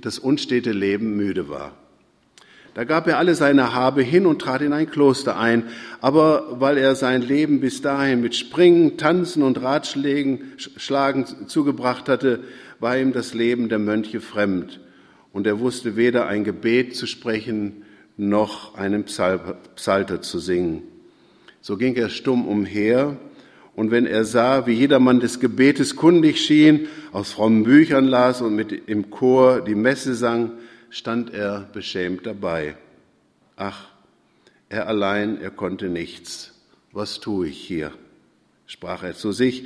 das 0.02 0.20
unstete 0.20 0.72
Leben 0.72 1.16
müde 1.16 1.50
war. 1.50 1.74
Da 2.76 2.84
gab 2.84 3.08
er 3.08 3.18
alle 3.18 3.36
seine 3.36 3.74
Habe 3.74 4.04
hin 4.04 4.26
und 4.26 4.40
trat 4.40 4.62
in 4.62 4.74
ein 4.74 4.90
Kloster 4.90 5.38
ein, 5.38 5.64
aber 6.02 6.62
weil 6.62 6.78
er 6.78 6.96
sein 6.96 7.22
Leben 7.22 7.60
bis 7.60 7.82
dahin 7.82 8.22
mit 8.22 8.36
Springen, 8.36 8.98
Tanzen 8.98 9.44
und 9.44 9.62
Ratschlägen, 9.62 10.54
Schlagen 10.58 11.26
zugebracht 11.48 12.08
hatte, 12.08 12.44
war 12.80 12.98
ihm 12.98 13.12
das 13.12 13.34
Leben 13.34 13.70
der 13.70 13.80
Mönche 13.80 14.22
fremd 14.22 14.80
und 15.34 15.48
er 15.48 15.60
wusste 15.60 15.96
weder 15.96 16.28
ein 16.28 16.44
Gebet 16.44 16.96
zu 16.96 17.08
sprechen 17.08 17.84
noch 18.18 18.76
einen 18.76 19.06
Psalter 19.06 20.22
zu 20.22 20.40
singen. 20.40 20.84
So 21.62 21.78
ging 21.78 21.96
er 21.96 22.10
stumm 22.10 22.48
umher 22.48 23.18
und 23.80 23.92
wenn 23.92 24.06
er 24.06 24.26
sah, 24.26 24.68
wie 24.68 24.74
jedermann 24.74 25.22
des 25.22 25.40
Gebetes 25.40 25.96
kundig 25.96 26.42
schien, 26.42 26.90
aus 27.14 27.32
frommen 27.32 27.64
Büchern 27.64 28.08
las 28.08 28.42
und 28.42 28.54
mit 28.54 28.74
im 28.74 29.10
Chor 29.10 29.62
die 29.62 29.74
Messe 29.74 30.16
sang, 30.16 30.52
stand 30.90 31.34
er 31.34 31.70
beschämt 31.72 32.26
dabei. 32.26 32.76
Ach, 33.56 33.88
er 34.68 34.88
allein, 34.88 35.40
er 35.40 35.50
konnte 35.50 35.88
nichts. 35.88 36.60
Was 36.92 37.22
tue 37.22 37.48
ich 37.48 37.58
hier? 37.58 37.94
sprach 38.68 39.02
er 39.02 39.14
zu 39.14 39.32
sich. 39.32 39.64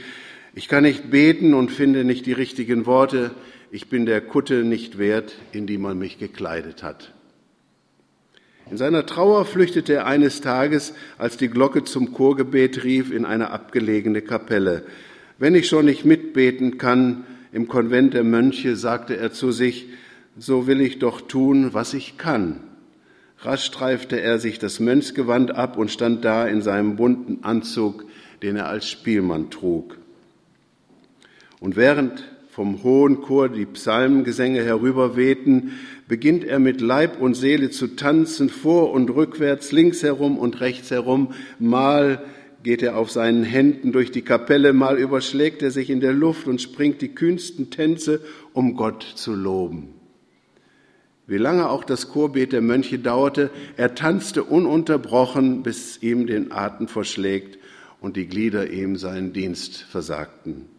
Ich 0.53 0.67
kann 0.67 0.83
nicht 0.83 1.09
beten 1.09 1.55
und 1.55 1.71
finde 1.71 2.03
nicht 2.03 2.27
die 2.27 2.33
richtigen 2.33 2.85
Worte. 2.85 3.31
Ich 3.71 3.89
bin 3.89 4.05
der 4.05 4.21
Kutte 4.21 4.63
nicht 4.63 4.99
wert, 4.99 5.33
in 5.53 5.65
die 5.65 5.79
man 5.79 5.97
mich 5.97 6.19
gekleidet 6.19 6.83
hat. 6.83 7.15
In 8.71 8.77
seiner 8.77 9.05
Trauer 9.05 9.45
flüchtete 9.45 9.93
er 9.93 10.07
eines 10.07 10.41
Tages, 10.41 10.93
als 11.17 11.37
die 11.37 11.49
Glocke 11.49 11.83
zum 11.83 12.13
Chorgebet 12.13 12.83
rief, 12.83 13.11
in 13.11 13.25
eine 13.25 13.51
abgelegene 13.51 14.21
Kapelle. 14.21 14.83
Wenn 15.37 15.55
ich 15.55 15.67
schon 15.67 15.85
nicht 15.85 16.05
mitbeten 16.05 16.77
kann 16.77 17.25
im 17.51 17.67
Konvent 17.67 18.13
der 18.13 18.23
Mönche, 18.23 18.75
sagte 18.75 19.17
er 19.17 19.31
zu 19.31 19.51
sich, 19.51 19.87
so 20.37 20.65
will 20.67 20.81
ich 20.81 20.99
doch 20.99 21.21
tun, 21.21 21.73
was 21.73 21.93
ich 21.93 22.17
kann. 22.17 22.61
Rasch 23.39 23.65
streifte 23.65 24.21
er 24.21 24.39
sich 24.39 24.57
das 24.57 24.79
Mönchsgewand 24.79 25.53
ab 25.53 25.77
und 25.77 25.91
stand 25.91 26.23
da 26.23 26.47
in 26.47 26.61
seinem 26.61 26.95
bunten 26.95 27.43
Anzug, 27.43 28.05
den 28.41 28.55
er 28.55 28.69
als 28.69 28.89
Spielmann 28.89 29.49
trug. 29.49 29.97
Und 31.59 31.75
während 31.75 32.23
vom 32.53 32.83
hohen 32.83 33.21
Chor 33.21 33.49
die 33.49 33.65
Psalmgesänge 33.65 34.63
herüberwehten, 34.63 35.71
beginnt 36.07 36.43
er 36.43 36.59
mit 36.59 36.81
Leib 36.81 37.19
und 37.19 37.33
Seele 37.33 37.71
zu 37.71 37.87
tanzen, 37.95 38.49
vor 38.49 38.91
und 38.91 39.09
rückwärts, 39.09 39.71
links 39.71 40.03
herum 40.03 40.37
und 40.37 40.61
rechts 40.61 40.91
herum. 40.91 41.33
Mal 41.57 42.23
geht 42.61 42.83
er 42.83 42.95
auf 42.95 43.09
seinen 43.09 43.43
Händen 43.43 43.91
durch 43.91 44.11
die 44.11 44.21
Kapelle, 44.21 44.71
mal 44.71 44.99
überschlägt 44.99 45.63
er 45.63 45.71
sich 45.71 45.89
in 45.89 45.99
der 45.99 46.13
Luft 46.13 46.47
und 46.47 46.61
springt 46.61 47.01
die 47.01 47.15
kühnsten 47.15 47.71
Tänze, 47.71 48.21
um 48.53 48.75
Gott 48.75 49.01
zu 49.01 49.33
loben. 49.33 49.95
Wie 51.25 51.37
lange 51.37 51.69
auch 51.69 51.83
das 51.83 52.09
Chorbet 52.09 52.51
der 52.53 52.61
Mönche 52.61 52.99
dauerte, 52.99 53.49
er 53.77 53.95
tanzte 53.95 54.43
ununterbrochen, 54.43 55.63
bis 55.63 56.03
ihm 56.03 56.27
den 56.27 56.51
Atem 56.51 56.87
verschlägt 56.87 57.57
und 57.99 58.15
die 58.15 58.27
Glieder 58.27 58.69
ihm 58.69 58.95
seinen 58.95 59.33
Dienst 59.33 59.81
versagten. 59.81 60.72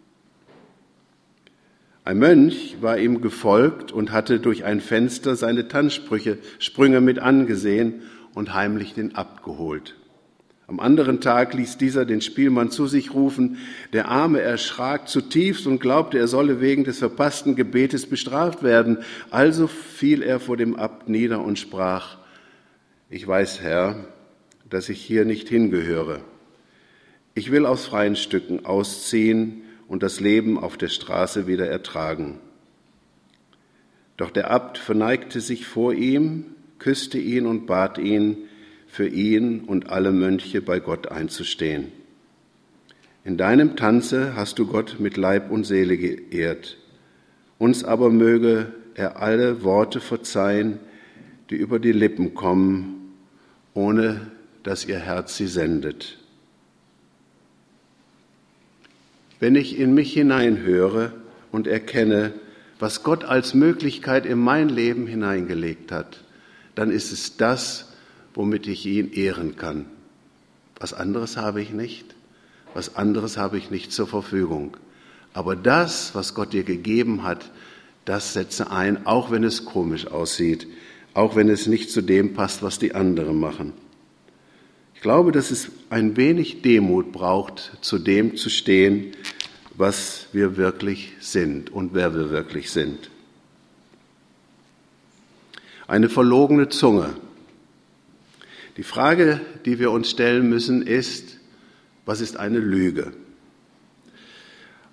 Ein 2.07 2.19
Mönch 2.19 2.77
war 2.83 2.99
ihm 2.99 3.23
gefolgt 3.23 3.91
und 3.91 4.13
hatte 4.13 4.39
durch 4.39 4.65
ein 4.65 4.83
Fenster 4.83 5.37
seine 5.37 5.69
Tanzsprüche, 5.69 6.37
Sprünge 6.59 7.01
mit 7.01 7.19
angesehen 7.19 8.03
und 8.35 8.53
heimlich 8.53 8.93
den 8.93 9.15
Abt 9.15 9.43
geholt. 9.43 9.97
Am 10.67 10.81
anderen 10.81 11.23
Tag 11.23 11.55
ließ 11.55 11.79
dieser 11.79 12.05
den 12.05 12.21
Spielmann 12.21 12.71
zu 12.71 12.87
sich 12.87 13.15
rufen. 13.15 13.57
Der 13.95 14.09
Arme 14.09 14.43
erschrak 14.43 15.09
zutiefst 15.09 15.67
und 15.67 15.79
glaubte, 15.79 16.19
er 16.19 16.29
solle 16.29 16.61
wegen 16.61 16.85
des 16.85 16.99
verpassten 16.99 17.57
Gebetes 17.57 18.07
bestraft 18.07 18.63
werden. 18.63 18.99
Also 19.31 19.67
fiel 19.67 20.23
er 20.23 20.41
vor 20.41 20.59
dem 20.59 20.77
Abt 20.77 21.09
nieder 21.09 21.43
und 21.43 21.59
sprach, 21.59 22.19
ich 23.09 23.27
weiß, 23.27 23.63
Herr, 23.63 24.05
dass 24.69 24.91
ich 24.91 25.01
hier 25.01 25.25
nicht 25.25 25.49
hingehöre. 25.49 26.21
Ich 27.35 27.51
will 27.51 27.65
aus 27.65 27.87
freien 27.87 28.17
Stücken 28.17 28.67
ausziehen 28.67 29.64
und 29.89 30.03
das 30.03 30.21
Leben 30.21 30.59
auf 30.59 30.77
der 30.77 30.89
Straße 30.89 31.47
wieder 31.47 31.69
ertragen. 31.69 32.41
Doch 34.17 34.31
der 34.31 34.51
Abt 34.51 34.79
verneigte 34.79 35.41
sich 35.41 35.67
vor 35.67 35.93
ihm, 35.93 36.47
küsste 36.79 37.19
ihn 37.19 37.47
und 37.47 37.67
bat 37.67 37.99
ihn, 37.99 38.37
für 38.87 39.09
ihn 39.09 39.61
und 39.61 39.89
alle 39.89 40.13
Mönche 40.13 40.63
bei 40.63 40.79
Gott 40.79 41.09
einzustehen. 41.09 41.91
In 43.25 43.37
deinem 43.37 43.75
Tanze 43.75 44.37
hast 44.37 44.59
du 44.59 44.67
Gott 44.67 44.97
mit 45.01 45.17
Leib 45.17 45.51
und 45.51 45.65
Seele 45.65 45.97
geehrt. 45.97 46.77
Uns 47.59 47.83
aber 47.83 48.11
möge 48.11 48.73
er 48.95 49.21
alle 49.21 49.65
Worte 49.65 50.01
verzeihen, 50.01 50.79
die 51.51 51.57
über 51.57 51.79
die 51.79 51.93
Lippen 51.93 52.35
kommen, 52.35 53.15
ohne 53.73 54.31
dass 54.63 54.85
ihr 54.85 54.99
Herz 54.99 55.37
sie 55.37 55.49
sendet. 55.49 56.19
Wenn 59.45 59.57
ich 59.57 59.79
in 59.79 59.93
mich 59.93 60.15
hineinhöre 60.15 61.13
und 61.53 61.67
erkenne, 61.67 62.33
was 62.79 63.03
Gott 63.03 63.25
als 63.25 63.53
Möglichkeit 63.53 64.25
in 64.25 64.39
mein 64.39 64.71
Leben 64.71 65.07
hineingelegt 65.07 65.93
hat, 65.93 66.25
dann 66.75 66.91
ist 66.91 67.13
es 67.13 67.37
das, 67.37 67.93
womit 68.33 68.67
ich 68.67 68.87
ihn 68.87 69.13
ehren 69.13 69.57
kann. 69.57 69.85
Was 70.81 70.95
anderes 70.95 71.37
habe 71.37 71.61
ich 71.61 71.75
nicht, 71.75 72.15
was 72.73 72.97
anderes 72.97 73.37
habe 73.37 73.59
ich 73.59 73.71
nicht 73.71 73.93
zur 73.93 74.07
Verfügung. 74.07 74.79
Aber 75.35 75.57
das, 75.57 76.15
was 76.15 76.33
Gott 76.33 76.55
dir 76.55 76.65
gegeben 76.65 77.23
hat, 77.23 77.51
das 78.07 78.33
setze 78.33 78.71
ein, 78.71 79.07
auch 79.07 79.31
wenn 79.31 79.45
es 79.45 79.67
komisch 79.67 80.07
aussieht, 80.07 80.67
auch 81.13 81.37
wenn 81.37 81.51
es 81.51 81.67
nicht 81.67 81.91
zu 81.91 82.01
dem 82.01 82.33
passt, 82.33 82.63
was 82.63 82.79
die 82.79 82.95
anderen 82.95 83.39
machen 83.39 83.75
glaube, 85.05 85.33
dass 85.33 85.51
es 85.51 85.71
ein 85.91 86.17
wenig 86.17 86.63
Demut 86.63 87.13
braucht, 87.13 87.77
zu 87.83 87.99
dem 87.99 88.37
zu 88.37 88.49
stehen, 88.49 89.13
was 89.75 90.29
wir 90.33 90.57
wirklich 90.57 91.13
sind 91.21 91.71
und 91.71 91.93
wer 91.93 92.15
wir 92.15 92.31
wirklich 92.31 92.71
sind. 92.71 93.11
Eine 95.87 96.09
verlogene 96.09 96.71
Zunge. 96.71 97.11
Die 98.79 98.83
Frage, 98.83 99.43
die 99.67 99.79
wir 99.79 99.91
uns 99.91 100.09
stellen 100.09 100.49
müssen, 100.49 100.87
ist, 100.87 101.37
was 102.07 102.23
ist 102.23 102.39
eine 102.39 102.59
Lüge? 102.59 103.13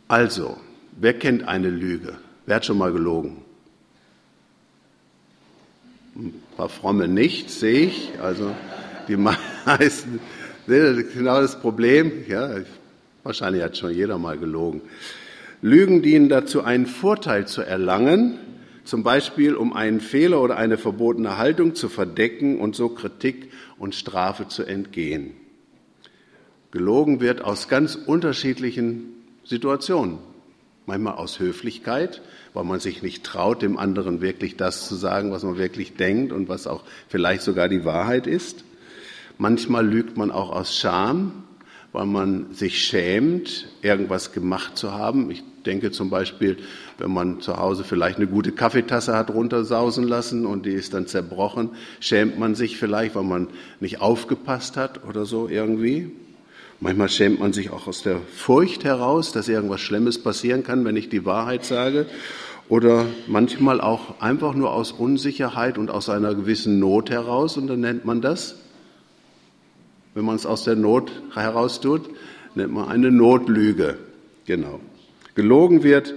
Also, 0.09 0.59
wer 0.91 1.17
kennt 1.17 1.47
eine 1.47 1.69
Lüge? 1.69 2.17
Wer 2.45 2.57
hat 2.57 2.65
schon 2.65 2.77
mal 2.77 2.91
gelogen? 2.91 3.37
Ein 6.17 6.33
paar 6.57 6.67
Fromme 6.67 7.07
nicht, 7.07 7.49
sehe 7.49 7.87
ich. 7.87 8.19
Also, 8.21 8.53
die 9.07 9.15
meisten, 9.65 10.19
genau 10.67 11.41
das 11.41 11.59
Problem, 11.59 12.11
ja, 12.27 12.49
wahrscheinlich 13.23 13.63
hat 13.63 13.77
schon 13.77 13.91
jeder 13.91 14.17
mal 14.17 14.37
gelogen. 14.37 14.81
Lügen 15.61 16.01
dienen 16.01 16.29
dazu, 16.29 16.63
einen 16.63 16.87
Vorteil 16.87 17.47
zu 17.47 17.61
erlangen, 17.61 18.39
zum 18.83 19.03
Beispiel 19.03 19.55
um 19.55 19.73
einen 19.73 20.01
Fehler 20.01 20.41
oder 20.41 20.57
eine 20.57 20.77
verbotene 20.77 21.37
Haltung 21.37 21.75
zu 21.75 21.87
verdecken 21.87 22.59
und 22.59 22.75
so 22.75 22.89
Kritik 22.89 23.51
und 23.77 23.93
Strafe 23.95 24.47
zu 24.47 24.63
entgehen. 24.63 25.33
Gelogen 26.71 27.19
wird 27.21 27.43
aus 27.43 27.67
ganz 27.67 27.95
unterschiedlichen 27.95 29.03
Situationen. 29.43 30.17
Manchmal 30.87 31.13
aus 31.13 31.39
Höflichkeit, 31.39 32.21
weil 32.53 32.63
man 32.63 32.79
sich 32.79 33.03
nicht 33.03 33.23
traut, 33.23 33.61
dem 33.61 33.77
anderen 33.77 34.19
wirklich 34.19 34.57
das 34.57 34.87
zu 34.87 34.95
sagen, 34.95 35.31
was 35.31 35.43
man 35.43 35.57
wirklich 35.57 35.95
denkt 35.95 36.31
und 36.31 36.49
was 36.49 36.65
auch 36.65 36.83
vielleicht 37.07 37.43
sogar 37.43 37.69
die 37.69 37.85
Wahrheit 37.85 38.25
ist. 38.25 38.63
Manchmal 39.41 39.87
lügt 39.87 40.17
man 40.17 40.29
auch 40.29 40.51
aus 40.51 40.77
Scham, 40.77 41.31
weil 41.93 42.05
man 42.05 42.53
sich 42.53 42.85
schämt, 42.85 43.69
irgendwas 43.81 44.33
gemacht 44.33 44.77
zu 44.77 44.93
haben. 44.93 45.31
Ich 45.31 45.41
denke 45.65 45.89
zum 45.89 46.11
Beispiel, 46.11 46.57
wenn 46.99 47.11
man 47.11 47.41
zu 47.41 47.57
Hause 47.57 47.83
vielleicht 47.83 48.17
eine 48.17 48.27
gute 48.27 48.51
Kaffeetasse 48.51 49.15
hat 49.15 49.31
runtersausen 49.31 50.07
lassen 50.07 50.45
und 50.45 50.67
die 50.67 50.73
ist 50.73 50.93
dann 50.93 51.07
zerbrochen, 51.07 51.71
schämt 51.99 52.37
man 52.37 52.53
sich 52.53 52.77
vielleicht, 52.77 53.15
weil 53.15 53.23
man 53.23 53.47
nicht 53.79 53.99
aufgepasst 53.99 54.77
hat 54.77 55.07
oder 55.09 55.25
so 55.25 55.49
irgendwie. 55.49 56.11
Manchmal 56.79 57.09
schämt 57.09 57.39
man 57.39 57.51
sich 57.51 57.71
auch 57.71 57.87
aus 57.87 58.03
der 58.03 58.19
Furcht 58.35 58.83
heraus, 58.83 59.31
dass 59.31 59.47
irgendwas 59.47 59.81
Schlimmes 59.81 60.21
passieren 60.21 60.63
kann, 60.63 60.85
wenn 60.85 60.97
ich 60.97 61.09
die 61.09 61.25
Wahrheit 61.25 61.65
sage. 61.65 62.05
Oder 62.69 63.07
manchmal 63.25 63.81
auch 63.81 64.21
einfach 64.21 64.53
nur 64.53 64.71
aus 64.71 64.91
Unsicherheit 64.91 65.79
und 65.79 65.89
aus 65.89 66.09
einer 66.09 66.35
gewissen 66.35 66.77
Not 66.77 67.09
heraus. 67.09 67.57
Und 67.57 67.65
dann 67.65 67.79
nennt 67.79 68.05
man 68.05 68.21
das 68.21 68.61
wenn 70.13 70.25
man 70.25 70.35
es 70.35 70.45
aus 70.45 70.63
der 70.63 70.75
Not 70.75 71.11
heraus 71.33 71.79
tut, 71.81 72.09
nennt 72.55 72.73
man 72.73 72.89
eine 72.89 73.11
Notlüge. 73.11 73.97
Genau. 74.45 74.79
Gelogen 75.35 75.83
wird, 75.83 76.13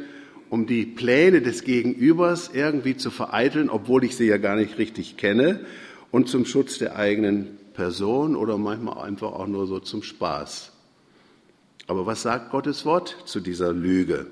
um 0.50 0.66
die 0.66 0.86
Pläne 0.86 1.42
des 1.42 1.64
Gegenübers 1.64 2.50
irgendwie 2.52 2.96
zu 2.96 3.10
vereiteln, 3.10 3.70
obwohl 3.70 4.04
ich 4.04 4.16
sie 4.16 4.26
ja 4.26 4.38
gar 4.38 4.56
nicht 4.56 4.78
richtig 4.78 5.16
kenne, 5.16 5.60
und 6.10 6.28
zum 6.28 6.46
Schutz 6.46 6.78
der 6.78 6.96
eigenen 6.96 7.58
Person 7.74 8.36
oder 8.36 8.56
manchmal 8.56 9.04
einfach 9.04 9.32
auch 9.32 9.48
nur 9.48 9.66
so 9.66 9.80
zum 9.80 10.02
Spaß. 10.02 10.70
Aber 11.86 12.06
was 12.06 12.22
sagt 12.22 12.50
Gottes 12.50 12.84
Wort 12.84 13.16
zu 13.26 13.40
dieser 13.40 13.72
Lüge? 13.72 14.26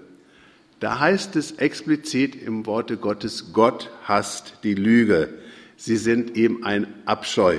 Da 0.80 0.98
heißt 0.98 1.36
es 1.36 1.52
explizit 1.52 2.34
im 2.34 2.66
Worte 2.66 2.96
Gottes, 2.96 3.52
Gott 3.52 3.90
hasst 4.04 4.58
die 4.64 4.74
Lüge. 4.74 5.28
Sie 5.76 5.96
sind 5.96 6.36
ihm 6.36 6.64
ein 6.64 6.86
Abscheu. 7.04 7.58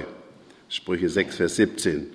Sprüche 0.74 1.08
6, 1.08 1.36
Vers 1.36 1.56
17. 1.58 2.08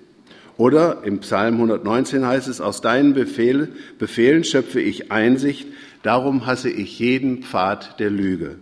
Oder 0.57 1.03
im 1.05 1.21
Psalm 1.21 1.55
119 1.55 2.27
heißt 2.27 2.49
es, 2.49 2.61
aus 2.61 2.81
deinen 2.81 3.15
Befehl, 3.15 3.69
Befehlen 4.00 4.43
schöpfe 4.43 4.81
ich 4.81 5.12
Einsicht, 5.12 5.69
darum 6.03 6.45
hasse 6.45 6.69
ich 6.69 6.99
jeden 6.99 7.45
Pfad 7.45 8.00
der 8.00 8.11
Lüge. 8.11 8.57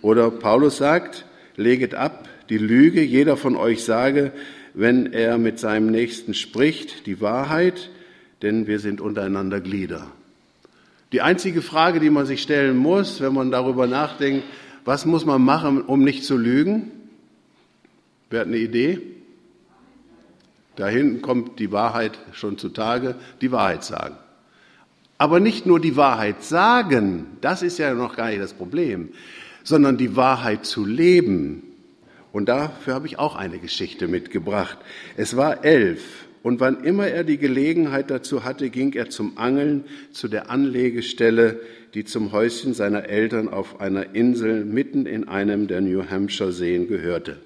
Oder 0.00 0.28
Paulus 0.32 0.78
sagt, 0.78 1.24
leget 1.54 1.94
ab 1.94 2.28
die 2.48 2.58
Lüge, 2.58 3.00
jeder 3.00 3.36
von 3.36 3.54
euch 3.54 3.84
sage, 3.84 4.32
wenn 4.74 5.12
er 5.12 5.38
mit 5.38 5.60
seinem 5.60 5.92
Nächsten 5.92 6.34
spricht, 6.34 7.06
die 7.06 7.20
Wahrheit, 7.20 7.90
denn 8.42 8.66
wir 8.66 8.80
sind 8.80 9.00
untereinander 9.00 9.60
Glieder. 9.60 10.08
Die 11.12 11.20
einzige 11.20 11.62
Frage, 11.62 12.00
die 12.00 12.10
man 12.10 12.26
sich 12.26 12.42
stellen 12.42 12.76
muss, 12.76 13.20
wenn 13.20 13.34
man 13.34 13.52
darüber 13.52 13.86
nachdenkt, 13.86 14.42
was 14.84 15.06
muss 15.06 15.24
man 15.24 15.42
machen, 15.42 15.80
um 15.80 16.02
nicht 16.02 16.24
zu 16.24 16.36
lügen? 16.36 16.90
Wer 18.32 18.40
hat 18.40 18.46
eine 18.46 18.56
Idee? 18.56 18.98
Da 20.76 20.88
hinten 20.88 21.20
kommt 21.20 21.58
die 21.58 21.70
Wahrheit 21.70 22.18
schon 22.32 22.56
zutage, 22.56 23.14
die 23.42 23.52
Wahrheit 23.52 23.84
sagen. 23.84 24.16
Aber 25.18 25.38
nicht 25.38 25.66
nur 25.66 25.78
die 25.78 25.96
Wahrheit 25.96 26.42
sagen, 26.42 27.26
das 27.42 27.60
ist 27.60 27.78
ja 27.78 27.92
noch 27.92 28.16
gar 28.16 28.30
nicht 28.30 28.40
das 28.40 28.54
Problem, 28.54 29.10
sondern 29.64 29.98
die 29.98 30.16
Wahrheit 30.16 30.64
zu 30.64 30.86
leben. 30.86 31.62
Und 32.32 32.48
dafür 32.48 32.94
habe 32.94 33.06
ich 33.06 33.18
auch 33.18 33.36
eine 33.36 33.58
Geschichte 33.58 34.08
mitgebracht. 34.08 34.78
Es 35.18 35.36
war 35.36 35.62
elf 35.62 36.00
und 36.42 36.58
wann 36.58 36.84
immer 36.84 37.08
er 37.08 37.24
die 37.24 37.36
Gelegenheit 37.36 38.10
dazu 38.10 38.44
hatte, 38.44 38.70
ging 38.70 38.94
er 38.94 39.10
zum 39.10 39.36
Angeln 39.36 39.84
zu 40.10 40.28
der 40.28 40.50
Anlegestelle, 40.50 41.60
die 41.92 42.06
zum 42.06 42.32
Häuschen 42.32 42.72
seiner 42.72 43.04
Eltern 43.04 43.50
auf 43.50 43.78
einer 43.78 44.14
Insel 44.14 44.64
mitten 44.64 45.04
in 45.04 45.28
einem 45.28 45.68
der 45.68 45.82
New 45.82 46.08
Hampshire 46.08 46.50
Seen 46.50 46.88
gehörte. 46.88 47.36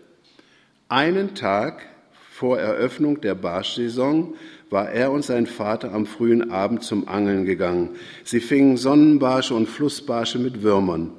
Einen 0.89 1.35
Tag 1.35 1.85
vor 2.31 2.61
Eröffnung 2.61 3.21
der 3.21 3.35
Barschsaison 3.35 4.35
war 4.71 4.89
er 4.89 5.11
und 5.11 5.25
sein 5.25 5.47
Vater 5.47 5.93
am 5.93 6.07
frühen 6.07 6.53
Abend 6.53 6.85
zum 6.85 7.09
Angeln 7.09 7.45
gegangen. 7.45 7.97
Sie 8.23 8.39
fingen 8.39 8.77
Sonnenbarsche 8.77 9.53
und 9.55 9.69
Flussbarsche 9.69 10.39
mit 10.39 10.63
Würmern. 10.63 11.11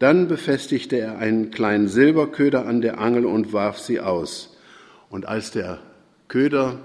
Dann 0.00 0.26
befestigte 0.26 0.98
er 0.98 1.18
einen 1.18 1.52
kleinen 1.52 1.86
Silberköder 1.86 2.66
an 2.66 2.80
der 2.80 2.98
Angel 2.98 3.24
und 3.24 3.52
warf 3.52 3.78
sie 3.78 4.00
aus. 4.00 4.56
Und 5.10 5.28
als 5.28 5.52
der 5.52 5.78
Köder 6.26 6.80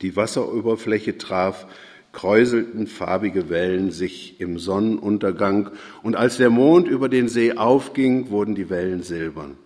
die 0.00 0.16
Wasseroberfläche 0.16 1.18
traf, 1.18 1.66
kräuselten 2.12 2.86
farbige 2.86 3.50
Wellen 3.50 3.90
sich 3.90 4.40
im 4.40 4.58
Sonnenuntergang, 4.58 5.70
und 6.02 6.16
als 6.16 6.38
der 6.38 6.48
Mond 6.48 6.88
über 6.88 7.10
den 7.10 7.28
See 7.28 7.52
aufging, 7.52 8.30
wurden 8.30 8.54
die 8.54 8.70
Wellen 8.70 9.02
silbern. 9.02 9.58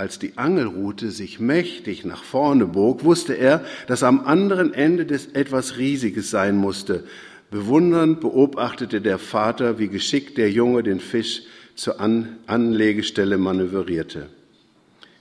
Als 0.00 0.18
die 0.18 0.38
Angelrute 0.38 1.10
sich 1.10 1.40
mächtig 1.40 2.06
nach 2.06 2.24
vorne 2.24 2.64
bog, 2.64 3.04
wusste 3.04 3.34
er, 3.34 3.62
dass 3.86 4.02
am 4.02 4.24
anderen 4.24 4.72
Ende 4.72 5.04
des 5.04 5.26
etwas 5.26 5.76
Riesiges 5.76 6.30
sein 6.30 6.56
musste. 6.56 7.04
Bewundernd 7.50 8.18
beobachtete 8.22 9.02
der 9.02 9.18
Vater, 9.18 9.78
wie 9.78 9.88
geschickt 9.88 10.38
der 10.38 10.50
Junge 10.50 10.82
den 10.82 11.00
Fisch 11.00 11.42
zur 11.74 12.00
An 12.00 12.38
Anlegestelle 12.46 13.36
manövrierte. 13.36 14.30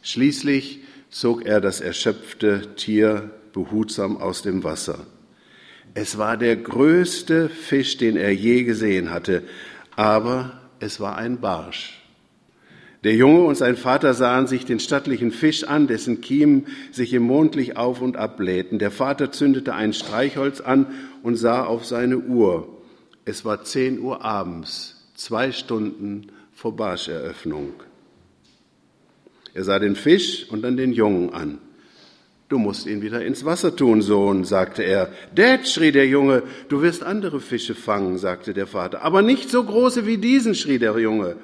Schließlich 0.02 0.80
zog 1.10 1.46
er 1.46 1.60
das 1.60 1.82
erschöpfte 1.82 2.74
Tier 2.78 3.32
behutsam 3.52 4.16
aus 4.16 4.44
dem 4.44 4.64
Wasser. 4.64 5.08
Es 5.94 6.18
war 6.18 6.38
der 6.38 6.56
größte 6.56 7.50
Fisch, 7.50 7.98
den 7.98 8.16
er 8.16 8.34
je 8.34 8.64
gesehen 8.64 9.12
hatte, 9.12 9.44
aber 9.98 10.62
es 10.80 11.02
war 11.02 11.18
ein 11.18 11.42
Barsch. 11.42 11.99
Der 13.04 13.16
Junge 13.16 13.44
und 13.44 13.56
sein 13.56 13.78
Vater 13.78 14.14
sahen 14.14 14.48
sich 14.48 14.66
den 14.66 14.80
stattlichen 14.80 15.32
Fisch 15.32 15.64
an, 15.64 15.88
dessen 15.88 16.20
Kiemen 16.20 16.68
sich 16.92 17.14
im 17.14 17.24
Mondlicht 17.24 17.78
auf 17.78 18.02
und 18.02 18.18
ab 18.18 18.36
blähten. 18.36 18.78
Der 18.78 18.92
Vater 18.92 19.32
zündete 19.32 19.74
ein 19.74 19.94
Streichholz 19.94 20.60
an 20.60 20.88
und 21.24 21.38
sah 21.38 21.64
auf 21.64 21.86
seine 21.86 22.18
Uhr. 22.18 22.68
Es 23.24 23.46
war 23.46 23.64
zehn 23.64 24.00
Uhr 24.00 24.26
abends, 24.26 25.08
zwei 25.16 25.54
Stunden 25.54 26.28
vor 26.52 26.76
Barscheröffnung. 26.76 27.74
Er 29.54 29.64
sah 29.64 29.80
den 29.80 29.96
Fisch 29.96 30.48
und 30.50 30.62
dann 30.62 30.76
den 30.76 30.92
Jungen 30.92 31.34
an. 31.34 31.60
Du 32.50 32.58
musst 32.58 32.86
ihn 32.88 33.02
wieder 33.02 33.24
ins 33.24 33.46
Wasser 33.46 33.76
tun, 33.76 34.02
Sohn, 34.02 34.44
sagte 34.44 34.84
er. 34.84 35.14
Dad, 35.36 35.68
schrie 35.68 35.92
der 35.92 36.08
Junge, 36.08 36.44
du 36.68 36.82
wirst 36.82 37.04
andere 37.04 37.40
Fische 37.40 37.76
fangen, 37.76 38.18
sagte 38.18 38.54
der 38.54 38.68
Vater. 38.68 39.04
Aber 39.04 39.22
nicht 39.22 39.50
so 39.50 39.64
große 39.64 40.06
wie 40.06 40.18
diesen, 40.18 40.56
schrie 40.56 40.80
der 40.80 40.98
Junge. 40.98 41.38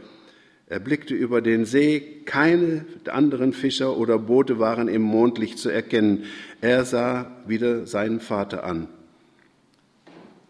Er 0.68 0.80
blickte 0.80 1.14
über 1.14 1.42
den 1.42 1.66
See, 1.66 2.00
keine 2.26 2.86
anderen 3.08 3.54
Fischer 3.54 3.98
oder 3.98 4.18
Boote 4.18 4.58
waren 4.58 4.88
im 4.88 5.04
Mondlicht 5.04 5.60
zu 5.60 5.70
erkennen. 5.70 6.24
Er 6.60 6.86
sah 6.86 7.32
wieder 7.46 7.86
seinen 7.86 8.20
Vater 8.20 8.64
an. 8.64 8.88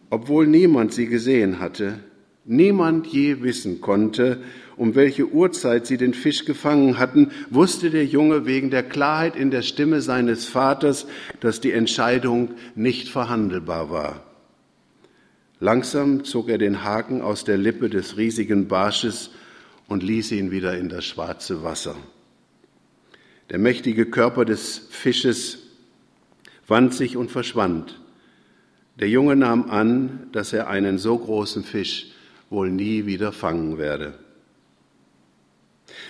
Obwohl 0.09 0.47
niemand 0.47 0.93
sie 0.93 1.07
gesehen 1.07 1.59
hatte, 1.59 1.99
niemand 2.45 3.07
je 3.07 3.41
wissen 3.41 3.81
konnte, 3.81 4.39
um 4.77 4.95
welche 4.95 5.27
Uhrzeit 5.27 5.85
sie 5.85 5.97
den 5.97 6.13
Fisch 6.13 6.45
gefangen 6.45 6.97
hatten, 6.97 7.31
wusste 7.49 7.89
der 7.89 8.05
Junge 8.05 8.45
wegen 8.45 8.69
der 8.69 8.83
Klarheit 8.83 9.35
in 9.35 9.51
der 9.51 9.63
Stimme 9.63 9.99
seines 9.99 10.45
Vaters, 10.45 11.07
dass 11.41 11.59
die 11.59 11.71
Entscheidung 11.71 12.51
nicht 12.75 13.09
verhandelbar 13.09 13.89
war. 13.89 14.23
Langsam 15.59 16.23
zog 16.23 16.49
er 16.49 16.57
den 16.57 16.83
Haken 16.83 17.21
aus 17.21 17.43
der 17.43 17.57
Lippe 17.57 17.89
des 17.89 18.15
riesigen 18.15 18.67
Barsches 18.69 19.31
und 19.87 20.03
ließ 20.03 20.31
ihn 20.31 20.51
wieder 20.51 20.77
in 20.77 20.89
das 20.89 21.05
schwarze 21.05 21.63
Wasser. 21.63 21.95
Der 23.49 23.59
mächtige 23.59 24.05
Körper 24.05 24.45
des 24.45 24.87
Fisches 24.89 25.59
wand 26.67 26.93
sich 26.93 27.15
und 27.17 27.29
verschwand. 27.29 27.99
Der 28.99 29.09
Junge 29.09 29.35
nahm 29.35 29.69
an, 29.69 30.29
dass 30.31 30.53
er 30.53 30.67
einen 30.67 30.97
so 30.97 31.17
großen 31.17 31.63
Fisch 31.63 32.07
wohl 32.49 32.71
nie 32.71 33.05
wieder 33.05 33.31
fangen 33.31 33.77
werde. 33.77 34.17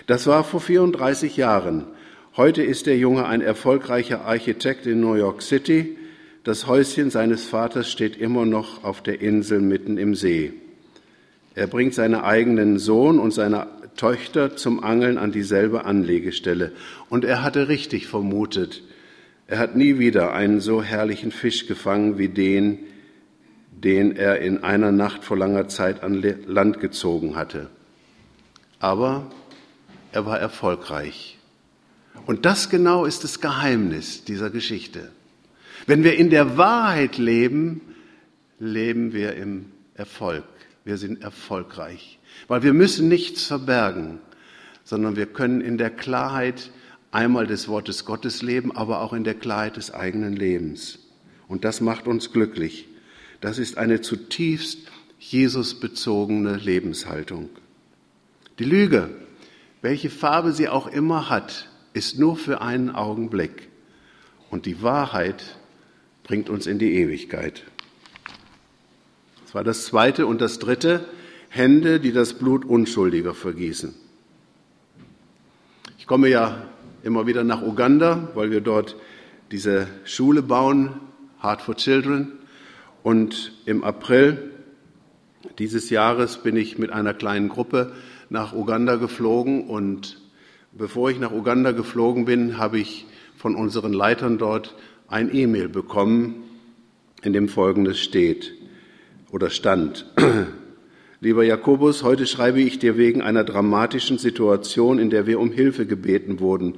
Das 0.07 0.27
war 0.27 0.43
vor 0.43 0.61
34 0.61 1.35
Jahren. 1.35 1.85
Heute 2.37 2.63
ist 2.63 2.85
der 2.85 2.97
Junge 2.97 3.25
ein 3.25 3.41
erfolgreicher 3.41 4.25
Architekt 4.25 4.85
in 4.85 5.01
New 5.01 5.15
York 5.15 5.41
City. 5.41 5.97
Das 6.43 6.67
Häuschen 6.67 7.09
seines 7.09 7.45
Vaters 7.45 7.91
steht 7.91 8.17
immer 8.17 8.45
noch 8.45 8.83
auf 8.83 9.01
der 9.01 9.21
Insel 9.21 9.61
mitten 9.61 9.97
im 9.97 10.15
See. 10.15 10.53
Er 11.55 11.67
bringt 11.67 11.93
seinen 11.93 12.15
eigenen 12.15 12.77
Sohn 12.77 13.17
und 13.17 13.31
seine 13.31 13.67
Töchter 13.95 14.57
zum 14.57 14.83
Angeln 14.83 15.17
an 15.17 15.31
dieselbe 15.31 15.85
Anlegestelle. 15.85 16.73
Und 17.09 17.23
er 17.23 17.43
hatte 17.43 17.69
richtig 17.69 18.07
vermutet, 18.07 18.83
er 19.47 19.59
hat 19.59 19.75
nie 19.75 19.99
wieder 19.99 20.33
einen 20.33 20.59
so 20.59 20.81
herrlichen 20.81 21.31
Fisch 21.31 21.67
gefangen 21.67 22.17
wie 22.17 22.29
den, 22.29 22.79
den 23.71 24.15
er 24.15 24.39
in 24.39 24.63
einer 24.63 24.91
Nacht 24.91 25.23
vor 25.23 25.37
langer 25.37 25.67
Zeit 25.67 26.03
an 26.03 26.23
Land 26.47 26.79
gezogen 26.79 27.35
hatte. 27.35 27.69
Aber 28.79 29.31
er 30.11 30.25
war 30.25 30.39
erfolgreich. 30.39 31.37
Und 32.25 32.45
das 32.45 32.69
genau 32.69 33.05
ist 33.05 33.23
das 33.23 33.39
Geheimnis 33.39 34.23
dieser 34.23 34.49
Geschichte. 34.49 35.11
Wenn 35.85 36.03
wir 36.03 36.17
in 36.17 36.31
der 36.31 36.57
Wahrheit 36.57 37.19
leben, 37.19 37.81
leben 38.59 39.13
wir 39.13 39.35
im 39.35 39.65
Erfolg. 39.93 40.43
Wir 40.85 40.97
sind 40.97 41.23
erfolgreich, 41.23 42.19
weil 42.47 42.61
wir 42.61 42.73
müssen 42.73 43.07
nichts 43.07 43.47
verbergen, 43.47 44.19
sondern 44.83 45.15
wir 45.15 45.25
können 45.25 45.59
in 45.61 45.79
der 45.79 45.89
Klarheit 45.89 46.69
einmal 47.11 47.47
des 47.47 47.67
Wortes 47.67 48.05
Gottes 48.05 48.43
leben, 48.43 48.71
aber 48.71 49.01
auch 49.01 49.11
in 49.11 49.23
der 49.23 49.33
Klarheit 49.33 49.77
des 49.77 49.91
eigenen 49.91 50.35
Lebens. 50.35 50.99
Und 51.47 51.65
das 51.65 51.81
macht 51.81 52.07
uns 52.07 52.31
glücklich. 52.31 52.87
Das 53.41 53.57
ist 53.57 53.79
eine 53.79 54.01
zutiefst 54.01 54.91
Jesus-bezogene 55.17 56.57
Lebenshaltung. 56.57 57.49
Die 58.59 58.63
Lüge, 58.63 59.09
welche 59.81 60.11
Farbe 60.11 60.51
sie 60.51 60.69
auch 60.69 60.85
immer 60.85 61.31
hat, 61.31 61.67
ist 61.93 62.19
nur 62.19 62.35
für 62.35 62.61
einen 62.61 62.91
Augenblick. 62.91 63.69
Und 64.51 64.67
die 64.67 64.83
Wahrheit 64.83 65.57
bringt 66.23 66.47
uns 66.47 66.67
in 66.67 66.77
die 66.77 66.93
Ewigkeit 66.93 67.63
war 69.55 69.63
das 69.63 69.85
zweite. 69.85 70.27
Und 70.27 70.41
das 70.41 70.59
dritte, 70.59 71.05
Hände, 71.47 72.01
die 72.01 72.11
das 72.11 72.33
Blut 72.33 72.65
Unschuldiger 72.65 73.33
vergießen. 73.33 73.95
Ich 75.97 76.05
komme 76.05 76.27
ja 76.27 76.67
immer 77.03 77.25
wieder 77.25 77.45
nach 77.45 77.61
Uganda, 77.61 78.27
weil 78.35 78.51
wir 78.51 78.59
dort 78.59 78.97
diese 79.51 79.87
Schule 80.03 80.41
bauen, 80.41 80.99
Heart 81.41 81.61
for 81.61 81.77
Children. 81.77 82.33
Und 83.01 83.53
im 83.65 83.85
April 83.85 84.51
dieses 85.57 85.89
Jahres 85.89 86.37
bin 86.43 86.57
ich 86.57 86.77
mit 86.77 86.91
einer 86.91 87.13
kleinen 87.13 87.47
Gruppe 87.47 87.93
nach 88.29 88.51
Uganda 88.51 88.97
geflogen. 88.97 89.69
Und 89.69 90.19
bevor 90.73 91.09
ich 91.11 91.19
nach 91.19 91.31
Uganda 91.31 91.71
geflogen 91.71 92.25
bin, 92.25 92.57
habe 92.57 92.77
ich 92.77 93.05
von 93.37 93.55
unseren 93.55 93.93
Leitern 93.93 94.37
dort 94.37 94.75
ein 95.07 95.33
E-Mail 95.33 95.69
bekommen, 95.69 96.43
in 97.21 97.31
dem 97.31 97.47
Folgendes 97.47 98.01
steht 98.01 98.51
oder 99.35 99.49
stand. 99.49 100.05
Lieber 101.19 101.43
Jakobus, 101.43 102.03
heute 102.03 102.25
schreibe 102.25 102.61
ich 102.61 102.79
dir 102.79 102.97
wegen 102.97 103.21
einer 103.21 103.43
dramatischen 103.43 104.17
Situation, 104.17 104.97
in 104.97 105.09
der 105.09 105.27
wir 105.27 105.41
um 105.41 105.51
Hilfe 105.51 105.85
gebeten 105.85 106.39
wurden. 106.39 106.75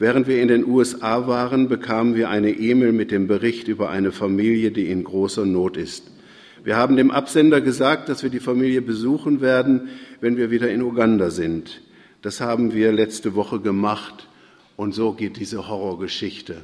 Während 0.00 0.26
wir 0.26 0.42
in 0.42 0.48
den 0.48 0.66
USA 0.66 1.28
waren, 1.28 1.68
bekamen 1.68 2.16
wir 2.16 2.28
eine 2.28 2.50
E-Mail 2.50 2.90
mit 2.90 3.12
dem 3.12 3.28
Bericht 3.28 3.68
über 3.68 3.90
eine 3.90 4.10
Familie, 4.10 4.72
die 4.72 4.90
in 4.90 5.04
großer 5.04 5.46
Not 5.46 5.76
ist. 5.76 6.10
Wir 6.64 6.76
haben 6.76 6.96
dem 6.96 7.12
Absender 7.12 7.60
gesagt, 7.60 8.08
dass 8.08 8.24
wir 8.24 8.30
die 8.30 8.40
Familie 8.40 8.82
besuchen 8.82 9.40
werden, 9.40 9.88
wenn 10.20 10.36
wir 10.36 10.50
wieder 10.50 10.68
in 10.68 10.82
Uganda 10.82 11.30
sind. 11.30 11.80
Das 12.22 12.40
haben 12.40 12.74
wir 12.74 12.90
letzte 12.90 13.36
Woche 13.36 13.60
gemacht 13.60 14.26
und 14.74 14.96
so 14.96 15.12
geht 15.12 15.36
diese 15.36 15.68
Horrorgeschichte. 15.68 16.56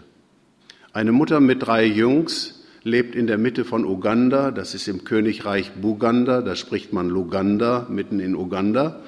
Eine 0.93 1.13
Mutter 1.13 1.39
mit 1.39 1.65
drei 1.65 1.85
Jungs 1.85 2.56
lebt 2.87 3.17
in 3.17 3.27
der 3.27 3.37
Mitte 3.37 3.65
von 3.65 3.85
Uganda, 3.85 4.53
das 4.53 4.73
ist 4.73 4.87
im 4.87 5.03
Königreich 5.03 5.73
Buganda, 5.73 6.41
da 6.41 6.55
spricht 6.55 6.93
man 6.93 7.09
Luganda, 7.09 7.87
mitten 7.91 8.21
in 8.21 8.37
Uganda. 8.37 9.01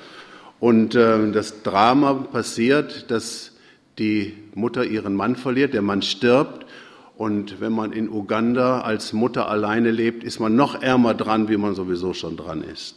Und 0.59 0.97
äh, 0.97 1.31
das 1.31 1.63
Drama 1.63 2.15
passiert, 2.15 3.09
dass 3.13 3.53
die 4.01 4.35
Mutter 4.55 4.85
ihren 4.85 5.15
Mann 5.15 5.37
verliert, 5.37 5.75
der 5.75 5.83
Mann 5.83 6.03
stirbt. 6.03 6.67
Und 7.17 7.61
wenn 7.61 7.73
man 7.73 7.93
in 7.93 8.09
Uganda 8.09 8.81
als 8.81 9.13
Mutter 9.13 9.49
alleine 9.49 9.93
lebt, 9.93 10.25
ist 10.25 10.41
man 10.41 10.57
noch 10.57 10.83
ärmer 10.83 11.15
dran, 11.15 11.49
wie 11.49 11.57
man 11.57 11.77
sowieso 11.77 12.15
schon 12.15 12.37
dran 12.37 12.65
ist. 12.65 12.97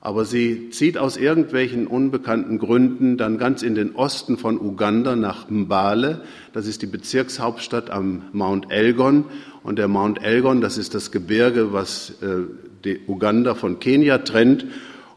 Aber 0.00 0.24
sie 0.24 0.70
zieht 0.70 0.96
aus 0.96 1.16
irgendwelchen 1.16 1.88
unbekannten 1.88 2.58
Gründen 2.58 3.16
dann 3.16 3.36
ganz 3.36 3.62
in 3.62 3.74
den 3.74 3.96
Osten 3.96 4.38
von 4.38 4.60
Uganda 4.60 5.16
nach 5.16 5.50
Mbale. 5.50 6.22
Das 6.52 6.68
ist 6.68 6.82
die 6.82 6.86
Bezirkshauptstadt 6.86 7.90
am 7.90 8.22
Mount 8.32 8.70
Elgon. 8.70 9.24
Und 9.68 9.76
der 9.76 9.86
Mount 9.86 10.24
Elgon, 10.24 10.62
das 10.62 10.78
ist 10.78 10.94
das 10.94 11.10
Gebirge, 11.10 11.74
was 11.74 12.14
äh, 12.22 12.96
Uganda 13.06 13.54
von 13.54 13.78
Kenia 13.78 14.16
trennt. 14.16 14.64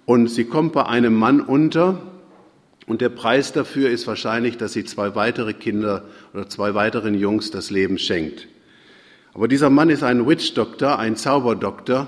Und 0.03 0.27
sie 0.27 0.43
kommt 0.43 0.73
bei 0.73 0.85
einem 0.87 1.15
Mann 1.15 1.39
unter. 1.39 2.01
Und 2.85 2.99
der 2.99 3.07
Preis 3.07 3.53
dafür 3.53 3.89
ist 3.89 4.07
wahrscheinlich, 4.07 4.57
dass 4.57 4.73
sie 4.73 4.83
zwei 4.83 5.15
weitere 5.15 5.53
Kinder 5.53 6.03
oder 6.33 6.49
zwei 6.49 6.75
weiteren 6.75 7.15
Jungs 7.15 7.51
das 7.51 7.71
Leben 7.71 7.97
schenkt. 7.97 8.49
Aber 9.33 9.47
dieser 9.47 9.69
Mann 9.69 9.89
ist 9.89 10.03
ein 10.03 10.27
Witch 10.27 10.53
Doctor, 10.53 10.99
ein 10.99 11.15
Zauberdoktor. 11.15 12.07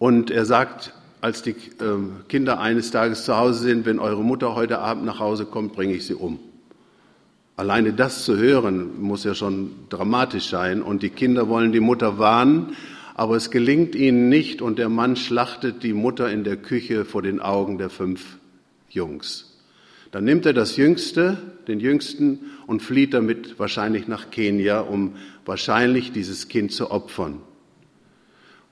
Und 0.00 0.32
er 0.32 0.46
sagt 0.46 0.94
als 1.20 1.42
die 1.42 1.54
ähm, 1.80 2.22
Kinder 2.28 2.58
eines 2.58 2.90
Tages 2.90 3.24
zu 3.24 3.36
Hause 3.36 3.60
sind, 3.60 3.86
wenn 3.86 4.00
eure 4.00 4.24
Mutter 4.24 4.56
heute 4.56 4.80
Abend 4.80 5.04
nach 5.04 5.20
Hause 5.20 5.44
kommt, 5.44 5.74
bringe 5.74 5.94
ich 5.94 6.04
sie 6.04 6.14
um. 6.14 6.40
Alleine 7.56 7.92
das 7.92 8.24
zu 8.24 8.36
hören, 8.36 9.00
muss 9.00 9.24
ja 9.24 9.34
schon 9.34 9.72
dramatisch 9.88 10.48
sein. 10.48 10.82
Und 10.82 11.02
die 11.02 11.10
Kinder 11.10 11.48
wollen 11.48 11.72
die 11.72 11.80
Mutter 11.80 12.18
warnen, 12.18 12.76
aber 13.14 13.36
es 13.36 13.50
gelingt 13.50 13.94
ihnen 13.94 14.28
nicht 14.28 14.62
und 14.62 14.78
der 14.78 14.88
Mann 14.88 15.16
schlachtet 15.16 15.82
die 15.82 15.92
Mutter 15.92 16.30
in 16.30 16.44
der 16.44 16.56
Küche 16.56 17.04
vor 17.04 17.22
den 17.22 17.40
Augen 17.40 17.78
der 17.78 17.90
fünf 17.90 18.38
Jungs. 18.88 19.60
Dann 20.12 20.24
nimmt 20.24 20.44
er 20.46 20.52
das 20.52 20.76
Jüngste, 20.76 21.38
den 21.68 21.80
Jüngsten, 21.80 22.38
und 22.66 22.82
flieht 22.82 23.14
damit 23.14 23.58
wahrscheinlich 23.58 24.08
nach 24.08 24.30
Kenia, 24.30 24.80
um 24.80 25.16
wahrscheinlich 25.44 26.12
dieses 26.12 26.48
Kind 26.48 26.72
zu 26.72 26.90
opfern. 26.90 27.40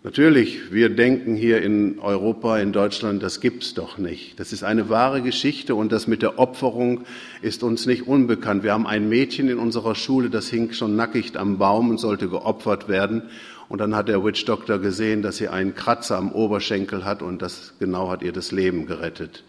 Natürlich, 0.03 0.73
wir 0.73 0.89
denken 0.89 1.37
hier 1.37 1.61
in 1.61 1.99
Europa, 1.99 2.59
in 2.59 2.73
Deutschland, 2.73 3.23
das 3.23 3.41
gibt's 3.41 3.75
doch 3.75 3.99
nicht. 3.99 4.41
Das 4.41 4.51
ist 4.51 4.63
eine 4.63 4.89
wahre 4.89 5.21
Geschichte 5.21 5.75
und 5.75 5.93
das 5.93 6.07
mit 6.07 6.23
der 6.23 6.39
Opferung 6.39 7.03
ist 7.43 7.63
uns 7.63 7.85
nicht 7.85 8.07
unbekannt. 8.07 8.63
Wir 8.63 8.73
haben 8.73 8.87
ein 8.87 9.11
Mädchen 9.11 9.51
in 9.51 9.59
unserer 9.59 9.95
Schule, 9.95 10.31
das 10.31 10.49
hing 10.49 10.73
schon 10.73 10.97
nackig 10.97 11.39
am 11.39 11.59
Baum 11.59 11.91
und 11.91 11.99
sollte 11.99 12.31
geopfert 12.31 12.89
werden. 12.89 13.25
Und 13.69 13.79
dann 13.83 13.95
hat 13.95 14.09
der 14.09 14.25
Witch 14.25 14.47
Doctor 14.47 14.79
gesehen, 14.79 15.21
dass 15.21 15.37
sie 15.37 15.49
einen 15.49 15.75
Kratzer 15.75 16.17
am 16.17 16.33
Oberschenkel 16.33 17.05
hat 17.05 17.21
und 17.21 17.43
das 17.43 17.75
genau 17.79 18.09
hat 18.11 18.23
ihr 18.23 18.33
das 18.33 18.53
Leben 18.53 18.87
gerettet. 18.87 19.45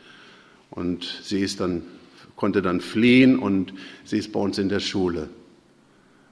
Und 0.70 1.22
sie 1.24 1.40
ist 1.40 1.62
dann, 1.62 1.84
konnte 2.36 2.62
dann 2.62 2.82
fliehen 2.82 3.40
und 3.40 3.74
sie 4.04 4.18
ist 4.18 4.34
bei 4.34 4.42
uns 4.42 4.58
in 4.58 4.68
der 4.68 4.82
Schule. 4.82 5.30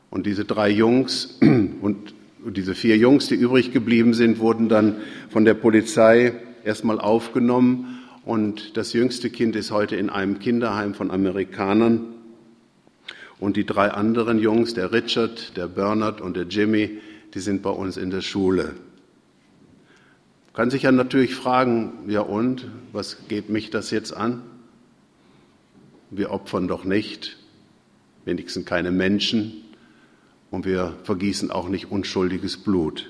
Und 0.09 0.25
diese 0.25 0.43
drei 0.43 0.69
Jungs 0.69 1.37
und 1.81 2.13
diese 2.45 2.75
vier 2.75 2.97
Jungs, 2.97 3.27
die 3.27 3.35
übrig 3.35 3.71
geblieben 3.71 4.13
sind, 4.13 4.39
wurden 4.39 4.69
dann 4.69 4.97
von 5.29 5.45
der 5.45 5.53
Polizei 5.53 6.33
erstmal 6.63 6.99
aufgenommen 6.99 7.99
und 8.25 8.77
das 8.77 8.93
jüngste 8.93 9.29
Kind 9.29 9.55
ist 9.55 9.71
heute 9.71 9.95
in 9.95 10.09
einem 10.09 10.39
Kinderheim 10.39 10.93
von 10.93 11.11
Amerikanern. 11.11 12.13
Und 13.39 13.55
die 13.55 13.65
drei 13.65 13.89
anderen 13.89 14.37
Jungs, 14.37 14.73
der 14.73 14.91
Richard, 14.91 15.55
der 15.55 15.67
Bernard 15.67 16.19
und 16.19 16.35
der 16.35 16.43
Jimmy, 16.43 16.99
die 17.33 17.39
sind 17.39 17.61
bei 17.61 17.69
uns 17.69 17.95
in 17.95 18.09
der 18.09 18.21
Schule. 18.21 18.75
Kann 20.53 20.69
sich 20.69 20.83
ja 20.83 20.91
natürlich 20.91 21.35
fragen, 21.35 21.93
ja 22.07 22.21
und, 22.21 22.67
was 22.91 23.27
geht 23.29 23.49
mich 23.49 23.69
das 23.69 23.91
jetzt 23.91 24.15
an? 24.15 24.41
Wir 26.11 26.31
opfern 26.31 26.67
doch 26.67 26.83
nicht, 26.83 27.37
wenigstens 28.25 28.65
keine 28.65 28.91
Menschen 28.91 29.53
und 30.51 30.65
wir 30.65 30.95
vergießen 31.03 31.51
auch 31.51 31.69
nicht 31.69 31.91
unschuldiges 31.91 32.57
Blut. 32.57 33.09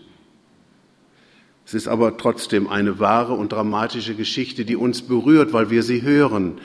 Es 1.66 1.74
ist 1.74 1.88
aber 1.88 2.18
trotzdem 2.18 2.68
eine 2.68 3.00
wahre 3.00 3.34
und 3.34 3.52
dramatische 3.52 4.16
Geschichte, 4.16 4.66
die 4.66 4.76
uns 4.76 5.04
berührt, 5.04 5.54
weil 5.54 5.70
wir 5.70 5.84
sie 5.84 6.02
hören. 6.02 6.60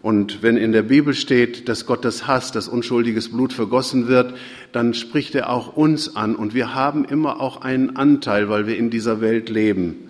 Und 0.00 0.42
wenn 0.42 0.56
in 0.56 0.72
der 0.72 0.82
Bibel 0.82 1.12
steht, 1.12 1.68
dass 1.68 1.84
Gott 1.84 2.04
das 2.04 2.26
hasst, 2.26 2.54
dass 2.54 2.68
unschuldiges 2.68 3.30
Blut 3.30 3.52
vergossen 3.52 4.08
wird, 4.08 4.34
dann 4.72 4.94
spricht 4.94 5.34
er 5.34 5.50
auch 5.50 5.76
uns 5.76 6.16
an. 6.16 6.34
Und 6.34 6.54
wir 6.54 6.74
haben 6.74 7.04
immer 7.04 7.40
auch 7.40 7.60
einen 7.60 7.96
Anteil, 7.96 8.48
weil 8.48 8.66
wir 8.66 8.78
in 8.78 8.90
dieser 8.90 9.20
Welt 9.20 9.50
leben. 9.50 10.08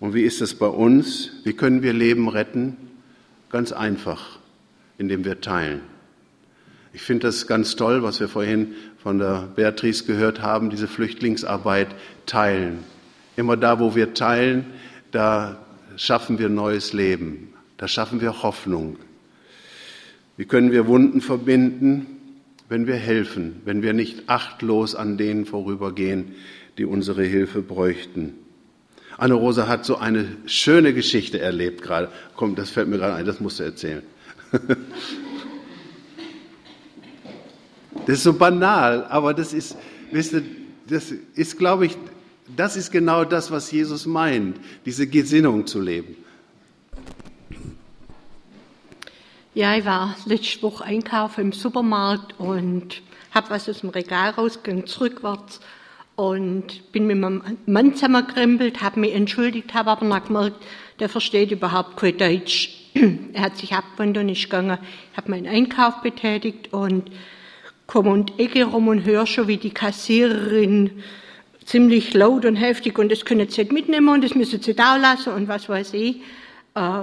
Und 0.00 0.12
wie 0.12 0.22
ist 0.22 0.42
es 0.42 0.54
bei 0.54 0.66
uns? 0.66 1.30
Wie 1.44 1.54
können 1.54 1.82
wir 1.82 1.92
Leben 1.92 2.28
retten? 2.28 2.76
Ganz 3.48 3.72
einfach, 3.72 4.38
indem 4.98 5.24
wir 5.24 5.40
teilen. 5.40 5.80
Ich 6.92 7.00
finde 7.00 7.28
das 7.28 7.46
ganz 7.46 7.74
toll, 7.76 8.02
was 8.02 8.20
wir 8.20 8.28
vorhin 8.28 8.74
von 9.02 9.18
der 9.18 9.48
Beatrice 9.56 10.04
gehört 10.04 10.42
haben, 10.42 10.70
diese 10.70 10.86
Flüchtlingsarbeit 10.86 11.88
teilen. 12.24 12.84
Immer 13.36 13.56
da, 13.56 13.80
wo 13.80 13.96
wir 13.96 14.14
teilen, 14.14 14.66
da 15.10 15.58
schaffen 15.96 16.38
wir 16.38 16.48
neues 16.48 16.92
Leben, 16.92 17.52
da 17.78 17.88
schaffen 17.88 18.20
wir 18.20 18.42
Hoffnung. 18.42 18.96
Wie 20.36 20.44
können 20.44 20.70
wir 20.70 20.86
Wunden 20.86 21.20
verbinden, 21.20 22.06
wenn 22.68 22.86
wir 22.86 22.94
helfen, 22.94 23.60
wenn 23.64 23.82
wir 23.82 23.92
nicht 23.92 24.28
achtlos 24.28 24.94
an 24.94 25.18
denen 25.18 25.46
vorübergehen, 25.46 26.36
die 26.78 26.84
unsere 26.84 27.24
Hilfe 27.24 27.60
bräuchten? 27.60 28.34
Anne-Rose 29.18 29.68
hat 29.68 29.84
so 29.84 29.96
eine 29.98 30.26
schöne 30.46 30.94
Geschichte 30.94 31.40
erlebt 31.40 31.82
gerade. 31.82 32.08
Komm, 32.36 32.54
das 32.54 32.70
fällt 32.70 32.88
mir 32.88 32.98
gerade 32.98 33.14
ein, 33.14 33.26
das 33.26 33.40
musst 33.40 33.58
du 33.58 33.64
erzählen. 33.64 34.02
Das 38.06 38.18
ist 38.18 38.24
so 38.24 38.32
banal, 38.32 39.04
aber 39.08 39.32
das 39.32 39.52
ist, 39.52 39.76
wisst 40.10 40.32
ihr, 40.32 40.42
das 40.88 41.12
ist, 41.34 41.58
glaube 41.58 41.86
ich, 41.86 41.96
das 42.56 42.76
ist 42.76 42.90
genau 42.90 43.24
das, 43.24 43.50
was 43.50 43.70
Jesus 43.70 44.06
meint, 44.06 44.58
diese 44.84 45.06
Gesinnung 45.06 45.66
zu 45.66 45.80
leben. 45.80 46.16
Ja, 49.54 49.76
ich 49.76 49.84
war 49.84 50.16
letzte 50.24 50.62
Woche 50.62 50.84
einkaufen 50.84 51.40
im 51.42 51.52
Supermarkt 51.52 52.38
und 52.38 53.02
habe 53.32 53.50
was 53.50 53.68
aus 53.68 53.80
dem 53.80 53.90
Regal 53.90 54.30
rausgegangen, 54.30 54.86
zurückwärts 54.86 55.60
und 56.16 56.90
bin 56.92 57.06
mit 57.06 57.18
meinem 57.18 57.58
Mann 57.66 57.94
zusammengekrempelt, 57.94 58.82
habe 58.82 59.00
mich 59.00 59.14
entschuldigt, 59.14 59.74
habe 59.74 59.90
aber 59.90 60.04
noch 60.06 60.24
gemerkt, 60.24 60.56
der 60.98 61.08
versteht 61.08 61.50
überhaupt 61.50 61.96
kein 61.96 62.16
Deutsch. 62.18 62.90
er 63.32 63.42
hat 63.42 63.56
sich 63.58 63.72
abgewandt 63.74 64.18
und 64.18 64.28
ist 64.28 64.44
gegangen, 64.44 64.78
habe 65.16 65.30
meinen 65.30 65.46
Einkauf 65.46 66.02
betätigt 66.02 66.72
und 66.72 67.10
komme 67.92 68.24
die 68.24 68.42
Ecke 68.42 68.64
rum 68.64 68.88
und 68.88 69.04
höre 69.04 69.26
schon, 69.26 69.48
wie 69.48 69.58
die 69.58 69.74
Kassiererin 69.74 71.02
ziemlich 71.66 72.14
laut 72.14 72.46
und 72.46 72.56
heftig 72.56 72.98
und 72.98 73.12
das 73.12 73.26
können 73.26 73.50
sie 73.50 73.60
nicht 73.60 73.72
mitnehmen 73.72 74.08
und 74.08 74.24
das 74.24 74.34
müssen 74.34 74.62
sie 74.62 74.72
da 74.72 74.96
lassen 74.96 75.34
und 75.34 75.46
was 75.46 75.68
weiß 75.68 75.92
ich. 75.92 76.16
Äh, 76.74 77.02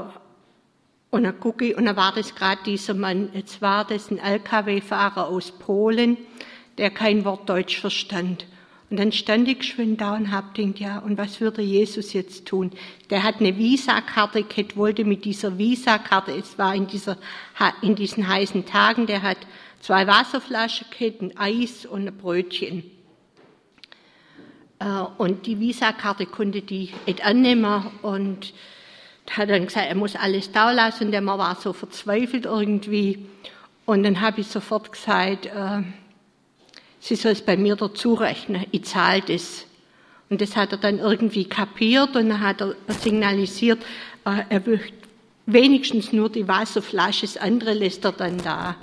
und 1.12 1.23
dann 1.25 1.39
gucke 1.39 1.65
ich 1.65 1.78
und 1.78 1.86
dann 1.86 1.95
war 1.95 2.12
das 2.15 2.34
gerade 2.34 2.62
dieser 2.65 2.95
Mann, 2.95 3.30
jetzt 3.34 3.62
war 3.62 3.86
das 3.86 4.10
ein 4.10 4.17
LKW-Fahrer 4.17 5.28
aus 5.28 5.52
Polen, 5.52 6.17
der 6.80 6.89
kein 6.89 7.23
Wort 7.23 7.47
Deutsch 7.47 7.80
verstand. 7.80 8.47
Und 8.89 8.97
dann 8.97 9.12
stand 9.12 9.47
ich 9.47 9.62
schön 9.62 9.95
da 9.95 10.15
und 10.15 10.32
hab 10.32 10.56
gedacht, 10.56 10.80
ja, 10.80 10.97
und 10.97 11.19
was 11.19 11.39
würde 11.39 11.62
Jesus 11.62 12.13
jetzt 12.13 12.47
tun? 12.47 12.71
Der 13.12 13.21
hat 13.21 13.39
eine 13.39 13.56
Visakarte 13.56 14.41
gehabt, 14.41 14.75
wollte 14.75 15.06
mit 15.06 15.23
dieser 15.25 15.60
Visakarte, 15.60 16.32
es 16.32 16.58
war 16.58 16.73
in, 16.73 16.88
dieser, 16.88 17.17
in 17.84 17.93
diesen 17.93 18.28
heißen 18.28 18.65
Tagen, 18.65 19.06
der 19.06 19.21
hat 19.21 19.38
zwei 19.80 20.08
Wasserflaschen 20.08 20.88
gehabt, 20.98 21.22
ein 21.22 21.38
Eis 21.38 21.86
und 21.86 22.08
ein 22.08 22.18
Brötchen. 22.18 22.84
Äh, 24.80 25.02
und 25.18 25.46
die 25.46 25.60
Visakarte 25.60 26.26
konnte 26.26 26.62
die 26.62 26.92
nicht 27.06 27.26
annehmen 27.26 27.88
und 28.02 28.54
hat 29.30 29.50
dann 29.50 29.65
gesagt, 29.65 29.88
er 29.88 29.96
muss 29.96 30.15
alles 30.15 30.52
da 30.52 30.72
lassen. 30.72 31.12
Der 31.12 31.22
Mann 31.22 31.38
war 31.38 31.56
so 31.56 31.74
verzweifelt 31.74 32.46
irgendwie. 32.46 33.26
Und 33.86 34.04
dann 34.04 34.22
habe 34.22 34.42
ich 34.42 34.48
sofort 34.48 34.92
gesagt, 34.92 35.48
äh, 35.48 35.82
sie 37.00 37.15
soll 37.15 37.34
es 37.34 37.42
bei 37.42 37.58
mir 37.58 37.76
dazu 37.76 38.13
rechnen, 38.13 38.65
ich 38.72 38.86
zahle 38.86 39.22
das. 39.22 39.65
Und 40.30 40.42
das 40.42 40.56
hat 40.56 40.72
er 40.72 40.78
dann 40.78 41.00
irgendwie 41.00 41.46
kapiert 41.46 42.15
und 42.15 42.30
dann 42.30 42.39
hat 42.39 42.62
er 42.62 42.76
signalisiert, 42.88 43.80
äh, 44.26 44.44
er 44.50 44.62
möchte 44.65 44.94
wenigstens 45.48 46.13
nur 46.13 46.30
die 46.30 46.48
Wasserflasche, 46.48 47.26
das 47.26 47.38
andere 47.38 47.74
lässt 47.74 48.06
er 48.06 48.12
dann 48.12 48.38
da. 48.38 48.76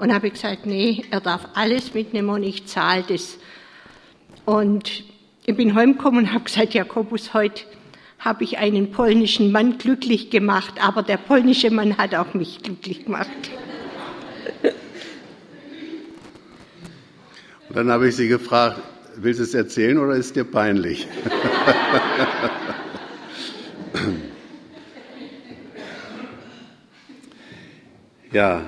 Und 0.00 0.12
habe 0.14 0.30
gesagt, 0.30 0.64
nee, 0.64 1.04
er 1.10 1.20
darf 1.20 1.48
alles 1.54 1.92
mitnehmen 1.92 2.30
und 2.30 2.42
ich 2.42 2.66
zahle 2.66 3.04
das. 3.06 3.36
Und 4.46 5.04
ich 5.44 5.54
bin 5.54 5.74
heimgekommen 5.74 6.24
und 6.24 6.32
habe 6.32 6.44
gesagt, 6.44 6.72
Jakobus, 6.72 7.34
heute 7.34 7.64
habe 8.18 8.44
ich 8.44 8.56
einen 8.56 8.92
polnischen 8.92 9.52
Mann 9.52 9.76
glücklich 9.76 10.30
gemacht, 10.30 10.82
aber 10.82 11.02
der 11.02 11.18
polnische 11.18 11.70
Mann 11.70 11.98
hat 11.98 12.14
auch 12.14 12.32
mich 12.32 12.62
glücklich 12.62 13.04
gemacht. 13.04 13.28
Und 17.68 17.76
dann 17.76 17.90
habe 17.90 18.08
ich 18.08 18.16
sie 18.16 18.28
gefragt, 18.28 18.80
willst 19.16 19.38
du 19.38 19.44
es 19.44 19.52
erzählen 19.52 19.98
oder 19.98 20.14
ist 20.14 20.34
dir 20.34 20.44
peinlich? 20.44 21.06
ja, 28.32 28.62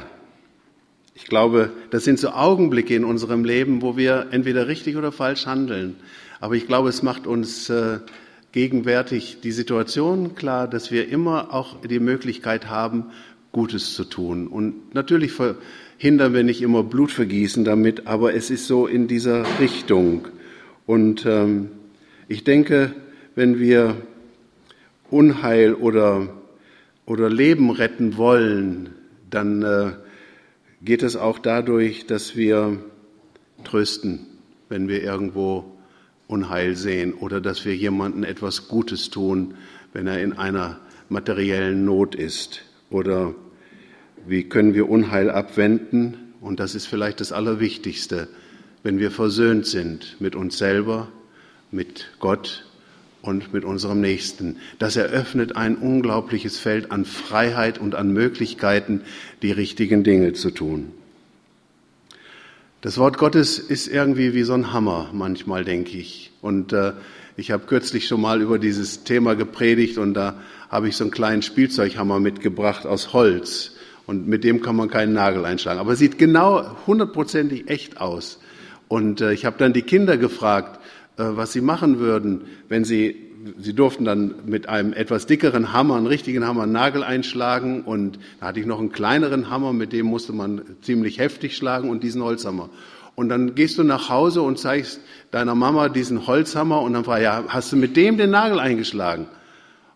glaube, 1.33 1.71
das 1.89 2.05
sind 2.05 2.19
so 2.19 2.29
Augenblicke 2.29 2.95
in 2.95 3.07
unserem 3.07 3.47
Leben, 3.47 3.81
wo 3.81 3.97
wir 3.97 4.27
entweder 4.33 4.69
richtig 4.69 4.99
oder 4.99 5.13
falsch 5.13 5.47
handeln. 5.47 5.97
Aber 6.41 6.57
ich 6.57 6.67
glaube, 6.67 6.91
es 6.91 7.03
macht 7.03 7.27
uns 7.27 7.71
äh, 7.71 8.01
gegenwärtig 8.53 9.39
die 9.43 9.53
Situation 9.53 10.35
klar, 10.35 10.69
dass 10.69 10.91
wir 10.91 11.09
immer 11.09 11.55
auch 11.55 11.81
die 11.81 12.01
Möglichkeit 12.01 12.69
haben, 12.69 13.07
Gutes 13.51 13.95
zu 13.95 14.05
tun. 14.05 14.47
Und 14.47 14.95
natürlich 14.95 15.33
verhindern 15.33 16.35
wir 16.35 16.43
nicht 16.43 16.61
immer 16.61 16.83
Blutvergießen 16.83 17.65
damit, 17.65 18.07
aber 18.07 18.35
es 18.35 18.51
ist 18.51 18.67
so 18.67 18.87
in 18.87 19.09
dieser 19.09 19.47
Richtung. 19.59 20.29
Und 20.85 21.25
ähm, 21.25 21.71
ich 22.29 22.45
denke, 22.45 22.93
wenn 23.37 23.59
wir 23.59 23.97
Unheil 25.09 25.73
oder, 25.73 26.29
oder 27.07 27.31
Leben 27.31 27.71
retten 27.71 28.19
wollen, 28.19 28.91
dann 29.31 29.63
äh, 29.63 29.93
geht 30.85 31.03
es 31.03 31.17
auch 31.17 31.39
dadurch, 31.39 32.07
dass 32.07 32.37
wir 32.37 32.79
trösten, 33.65 34.27
wenn 34.69 34.89
wir 34.89 35.03
irgendwo 35.03 35.65
Unheil 36.27 36.77
sehen 36.77 37.15
oder 37.15 37.41
dass 37.41 37.65
wir 37.65 37.77
jemandem 37.77 38.25
etwas 38.25 38.69
Gutes 38.69 39.11
tun, 39.11 39.55
wenn 39.93 40.07
er 40.07 40.23
in 40.23 40.33
einer 40.33 40.81
materiellen 41.09 41.85
Not 41.85 42.15
ist. 42.15 42.63
Oder 42.91 43.35
wie 44.27 44.45
können 44.45 44.75
wir 44.75 44.89
Unheil 44.89 45.31
abwenden? 45.31 46.17
Und 46.41 46.59
das 46.59 46.75
ist 46.75 46.87
vielleicht 46.87 47.21
das 47.21 47.33
Allerwichtigste, 47.33 48.29
wenn 48.83 48.99
wir 48.99 49.11
versöhnt 49.11 49.67
sind 49.67 50.17
mit 50.21 50.35
uns 50.35 50.59
selber, 50.59 51.09
mit 51.71 52.11
Gott 52.19 52.65
und 53.23 53.55
mit 53.55 53.65
unserem 53.65 54.01
Nächsten. 54.01 54.57
Das 54.79 54.97
eröffnet 54.97 55.57
ein 55.57 55.77
unglaubliches 55.77 56.59
Feld 56.59 56.91
an 56.91 57.05
Freiheit 57.05 57.79
und 57.79 57.95
an 57.95 58.13
Möglichkeiten, 58.13 59.03
die 59.41 59.53
richtigen 59.53 60.05
Dinge 60.05 60.33
zu 60.35 60.51
tun. 60.51 60.93
Das 62.83 62.99
Wort 62.99 63.17
Gottes 63.17 63.61
ist 63.61 63.87
irgendwie 63.87 64.35
wie 64.35 64.43
so 64.43 64.55
ein 64.55 64.73
Hammer 64.73 65.11
manchmal, 65.13 65.65
denke 65.65 65.97
ich. 65.97 66.33
Und 66.43 66.73
äh, 66.73 66.93
ich 67.37 67.53
habe 67.53 67.65
kürzlich 67.67 68.09
schon 68.09 68.21
mal 68.21 68.43
über 68.43 68.59
dieses 68.59 69.05
Thema 69.05 69.37
gepredigt 69.37 69.99
und 69.99 70.15
da 70.15 70.35
habe 70.69 70.89
ich 70.89 70.97
so 70.97 71.05
einen 71.05 71.13
kleinen 71.13 71.43
Spielzeughammer 71.43 72.19
mitgebracht 72.19 72.85
aus 72.85 73.13
Holz 73.13 73.77
und 74.07 74.27
mit 74.27 74.43
dem 74.43 74.63
kann 74.63 74.75
man 74.75 74.91
keinen 74.91 75.13
Nagel 75.13 75.45
einschlagen. 75.45 75.79
Aber 75.79 75.95
sieht 75.95 76.19
genau 76.19 76.77
hundertprozentig 76.87 77.69
echt 77.69 78.01
aus. 78.01 78.41
Und 78.89 79.21
äh, 79.21 79.33
ich 79.33 79.45
habe 79.45 79.59
dann 79.59 79.73
die 79.73 79.83
Kinder 79.83 80.19
gefragt, 80.19 80.81
was 81.17 81.53
sie 81.53 81.61
machen 81.61 81.99
würden, 81.99 82.43
wenn 82.69 82.85
sie, 82.85 83.17
sie 83.59 83.75
durften 83.75 84.05
dann 84.05 84.35
mit 84.47 84.69
einem 84.69 84.93
etwas 84.93 85.27
dickeren 85.27 85.73
Hammer, 85.73 85.97
einen 85.97 86.07
richtigen 86.07 86.47
Hammer, 86.47 86.63
einen 86.63 86.73
Nagel 86.73 87.03
einschlagen 87.05 87.83
und 87.83 88.19
da 88.41 88.47
hatte 88.47 88.61
ich 88.61 88.67
noch 88.67 88.79
einen 88.79 88.93
kleineren 88.93 89.51
Hammer, 89.51 89.73
mit 89.73 89.93
dem 89.93 90.07
musste 90.07 90.33
man 90.33 90.63
ziemlich 90.83 91.19
heftig 91.19 91.57
schlagen 91.57 91.91
und 91.91 92.03
diesen 92.03 92.23
Holzhammer. 92.23 92.71
Und 93.15 93.29
dann 93.29 93.55
gehst 93.55 93.77
du 93.79 93.83
nach 93.83 94.09
Hause 94.09 94.43
und 94.43 94.59
zeigst 94.59 95.01
deiner 95.31 95.55
Mama 95.55 95.89
diesen 95.89 96.27
Holzhammer 96.27 96.81
und 96.81 96.95
dann 96.95 97.05
fragt, 97.05 97.23
ja, 97.23 97.45
hast 97.49 97.71
du 97.73 97.77
mit 97.77 97.97
dem 97.97 98.17
den 98.17 98.31
Nagel 98.31 98.59
eingeschlagen? 98.59 99.27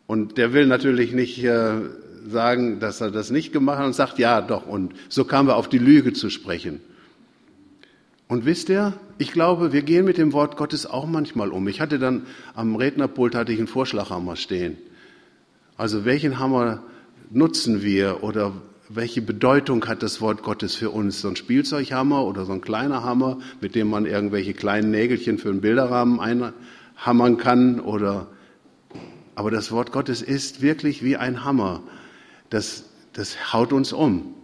Und 0.07 0.38
der 0.38 0.52
will 0.52 0.66
natürlich 0.66 1.12
nicht 1.12 1.42
äh, 1.42 1.81
sagen, 2.29 2.79
dass 2.79 3.00
er 3.00 3.11
das 3.11 3.31
nicht 3.31 3.52
gemacht 3.52 3.79
hat 3.79 3.87
und 3.87 3.94
sagt, 3.94 4.18
ja, 4.18 4.40
doch. 4.40 4.66
Und 4.66 4.92
so 5.09 5.24
kamen 5.24 5.48
wir 5.48 5.57
auf 5.57 5.68
die 5.68 5.79
Lüge 5.79 6.12
zu 6.12 6.31
sprechen. 6.31 6.81
Und 8.29 8.44
wisst 8.44 8.68
ihr, 8.68 8.92
ich 9.18 9.33
glaube, 9.33 9.72
wir 9.72 9.83
gehen 9.83 10.05
mit 10.05 10.18
dem 10.18 10.33
Wort 10.33 10.57
Gottes 10.57 10.87
auch 10.87 11.07
manchmal 11.07 11.50
um. 11.50 11.66
Ich 11.68 11.81
hatte 11.81 11.98
dann 11.98 12.26
am 12.55 12.76
Rednerpult 12.76 13.35
hatte 13.35 13.52
ich 13.52 13.59
einen 13.59 13.68
Vorschlaghammer 13.68 14.37
stehen. 14.37 14.76
Also 15.76 16.05
welchen 16.05 16.38
Hammer 16.38 16.83
nutzen 17.31 17.83
wir 17.83 18.22
oder 18.22 18.52
welche 18.88 19.22
Bedeutung 19.22 19.85
hat 19.87 20.02
das 20.02 20.20
Wort 20.20 20.42
Gottes 20.42 20.74
für 20.74 20.90
uns? 20.90 21.20
So 21.20 21.29
ein 21.29 21.37
Spielzeughammer 21.37 22.24
oder 22.24 22.44
so 22.44 22.52
ein 22.52 22.61
kleiner 22.61 23.02
Hammer, 23.02 23.38
mit 23.61 23.74
dem 23.74 23.88
man 23.88 24.07
irgendwelche 24.07 24.55
kleinen 24.55 24.90
Nägelchen 24.90 25.38
für 25.38 25.50
einen 25.50 25.61
Bilderrahmen 25.61 26.20
einhammern 26.20 27.37
kann 27.37 27.81
oder 27.81 28.29
aber 29.37 29.50
das 29.50 29.70
Wort 29.70 29.92
Gottes 29.92 30.22
ist 30.22 30.62
wirklich 30.62 31.05
wie 31.05 31.16
ein 31.18 31.44
Hammer. 31.44 31.83
Das, 32.48 32.85
das 33.12 33.52
haut 33.52 33.72
uns 33.72 33.92
um. 33.92 34.35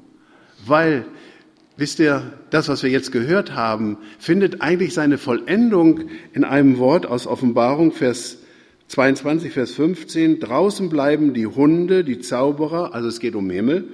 Weil, 0.67 1.07
wisst 1.77 1.99
ihr, 1.99 2.33
das, 2.51 2.69
was 2.69 2.83
wir 2.83 2.91
jetzt 2.91 3.13
gehört 3.13 3.55
haben, 3.55 3.99
findet 4.19 4.61
eigentlich 4.63 4.95
seine 4.95 5.19
Vollendung 5.19 6.01
in 6.33 6.45
einem 6.45 6.79
Wort 6.79 7.07
aus 7.07 7.27
Offenbarung, 7.27 7.93
Vers 7.93 8.39
22, 8.89 9.53
Vers 9.53 9.73
15. 9.73 10.41
Draußen 10.41 10.89
bleiben 10.89 11.35
die 11.35 11.47
Hunde, 11.47 12.05
die 12.05 12.21
Zauberer, 12.21 12.95
also 12.95 13.09
es 13.09 13.21
geht 13.21 13.35
um 13.35 13.49
Himmel, 13.49 13.85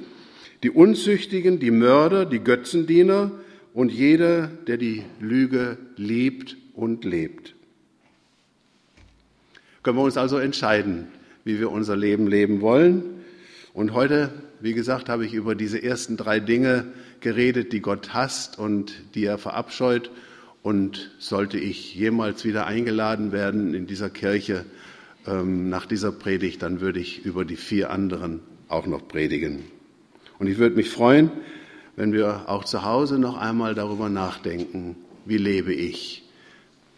die 0.62 0.71
Unzüchtigen, 0.71 1.61
die 1.61 1.71
Mörder, 1.71 2.27
die 2.27 2.41
Götzendiener 2.41 3.31
und 3.75 3.93
jeder, 3.93 4.49
der 4.67 4.77
die 4.77 5.05
Lüge 5.21 5.79
liebt 5.97 6.57
und 6.75 7.05
lebt 7.05 7.55
können 9.88 10.01
wir 10.01 10.05
uns 10.05 10.19
also 10.19 10.37
entscheiden, 10.37 11.09
wie 11.45 11.59
wir 11.59 11.71
unser 11.71 11.97
Leben 11.97 12.27
leben 12.27 12.61
wollen. 12.61 13.23
Und 13.73 13.95
heute, 13.95 14.31
wie 14.61 14.75
gesagt, 14.75 15.09
habe 15.09 15.25
ich 15.25 15.35
über 15.35 15.55
diese 15.55 15.83
ersten 15.83 16.16
drei 16.16 16.40
Dinge 16.40 16.87
geredet, 17.21 17.73
die 17.73 17.81
Gott 17.81 18.14
hasst 18.14 18.59
und 18.59 18.94
die 19.14 19.25
er 19.25 19.38
verabscheut. 19.38 20.11
Und 20.62 21.12
sollte 21.18 21.59
ich 21.59 21.94
jemals 21.94 22.44
wieder 22.44 22.66
eingeladen 22.66 23.33
werden 23.33 23.75
in 23.75 23.87
dieser 23.87 24.11
Kirche 24.11 24.64
ähm, 25.27 25.68
nach 25.68 25.87
dieser 25.87 26.12
Predigt, 26.12 26.62
dann 26.62 26.81
würde 26.81 27.01
ich 27.01 27.25
über 27.25 27.44
die 27.44 27.57
vier 27.57 27.90
anderen 27.90 28.40
auch 28.68 28.87
noch 28.87 29.07
predigen. 29.07 29.64
Und 30.38 30.49
ich 30.49 30.59
würde 30.59 30.77
mich 30.77 30.90
freuen, 30.90 31.31
wenn 31.97 32.12
wir 32.12 32.49
auch 32.49 32.64
zu 32.64 32.85
Hause 32.85 33.18
noch 33.18 33.37
einmal 33.37 33.75
darüber 33.75 34.09
nachdenken, 34.09 34.97
wie 35.25 35.38
lebe 35.38 35.73
ich? 35.73 36.25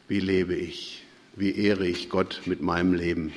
Wie 0.09 0.21
lebe 0.21 0.55
ich? 0.55 1.01
wie 1.37 1.57
ehre 1.57 1.87
ich 1.87 2.11
Gott 2.11 2.43
mit 2.47 2.61
meinem 2.61 2.93
Leben. 2.93 3.33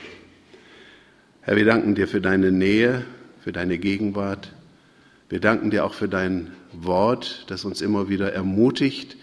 Herr, 1.41 1.55
wir 1.55 1.65
danken 1.65 1.95
dir 1.95 2.07
für 2.07 2.21
deine 2.21 2.51
Nähe, 2.51 3.05
für 3.43 3.51
deine 3.51 3.77
Gegenwart. 3.77 4.53
Wir 5.27 5.41
danken 5.41 5.69
dir 5.69 5.83
auch 5.85 5.93
für 5.93 6.07
dein 6.07 6.51
Wort, 6.71 7.45
das 7.47 7.65
uns 7.65 7.81
immer 7.81 8.07
wieder 8.07 8.31
ermutigt, 8.31 9.17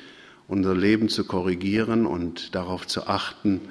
unser 0.47 0.75
Leben 0.75 1.09
zu 1.09 1.25
korrigieren 1.25 2.05
und 2.05 2.55
darauf 2.55 2.87
zu 2.87 3.07
achten, 3.07 3.63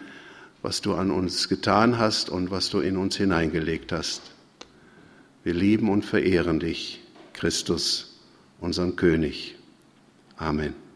was 0.64 0.82
du 0.82 0.96
an 0.96 1.12
uns 1.12 1.50
getan 1.50 2.00
hast 2.00 2.30
und 2.30 2.50
was 2.50 2.70
du 2.70 2.80
in 2.80 2.98
uns 2.98 3.16
hineingelegt 3.16 3.92
hast. 3.92 4.22
Wir 5.44 5.54
lieben 5.54 5.90
und 5.90 6.04
verehren 6.04 6.60
dich, 6.60 7.02
Christus, 7.34 8.20
unseren 8.60 8.96
König. 8.96 9.56
Amen. 10.36 10.88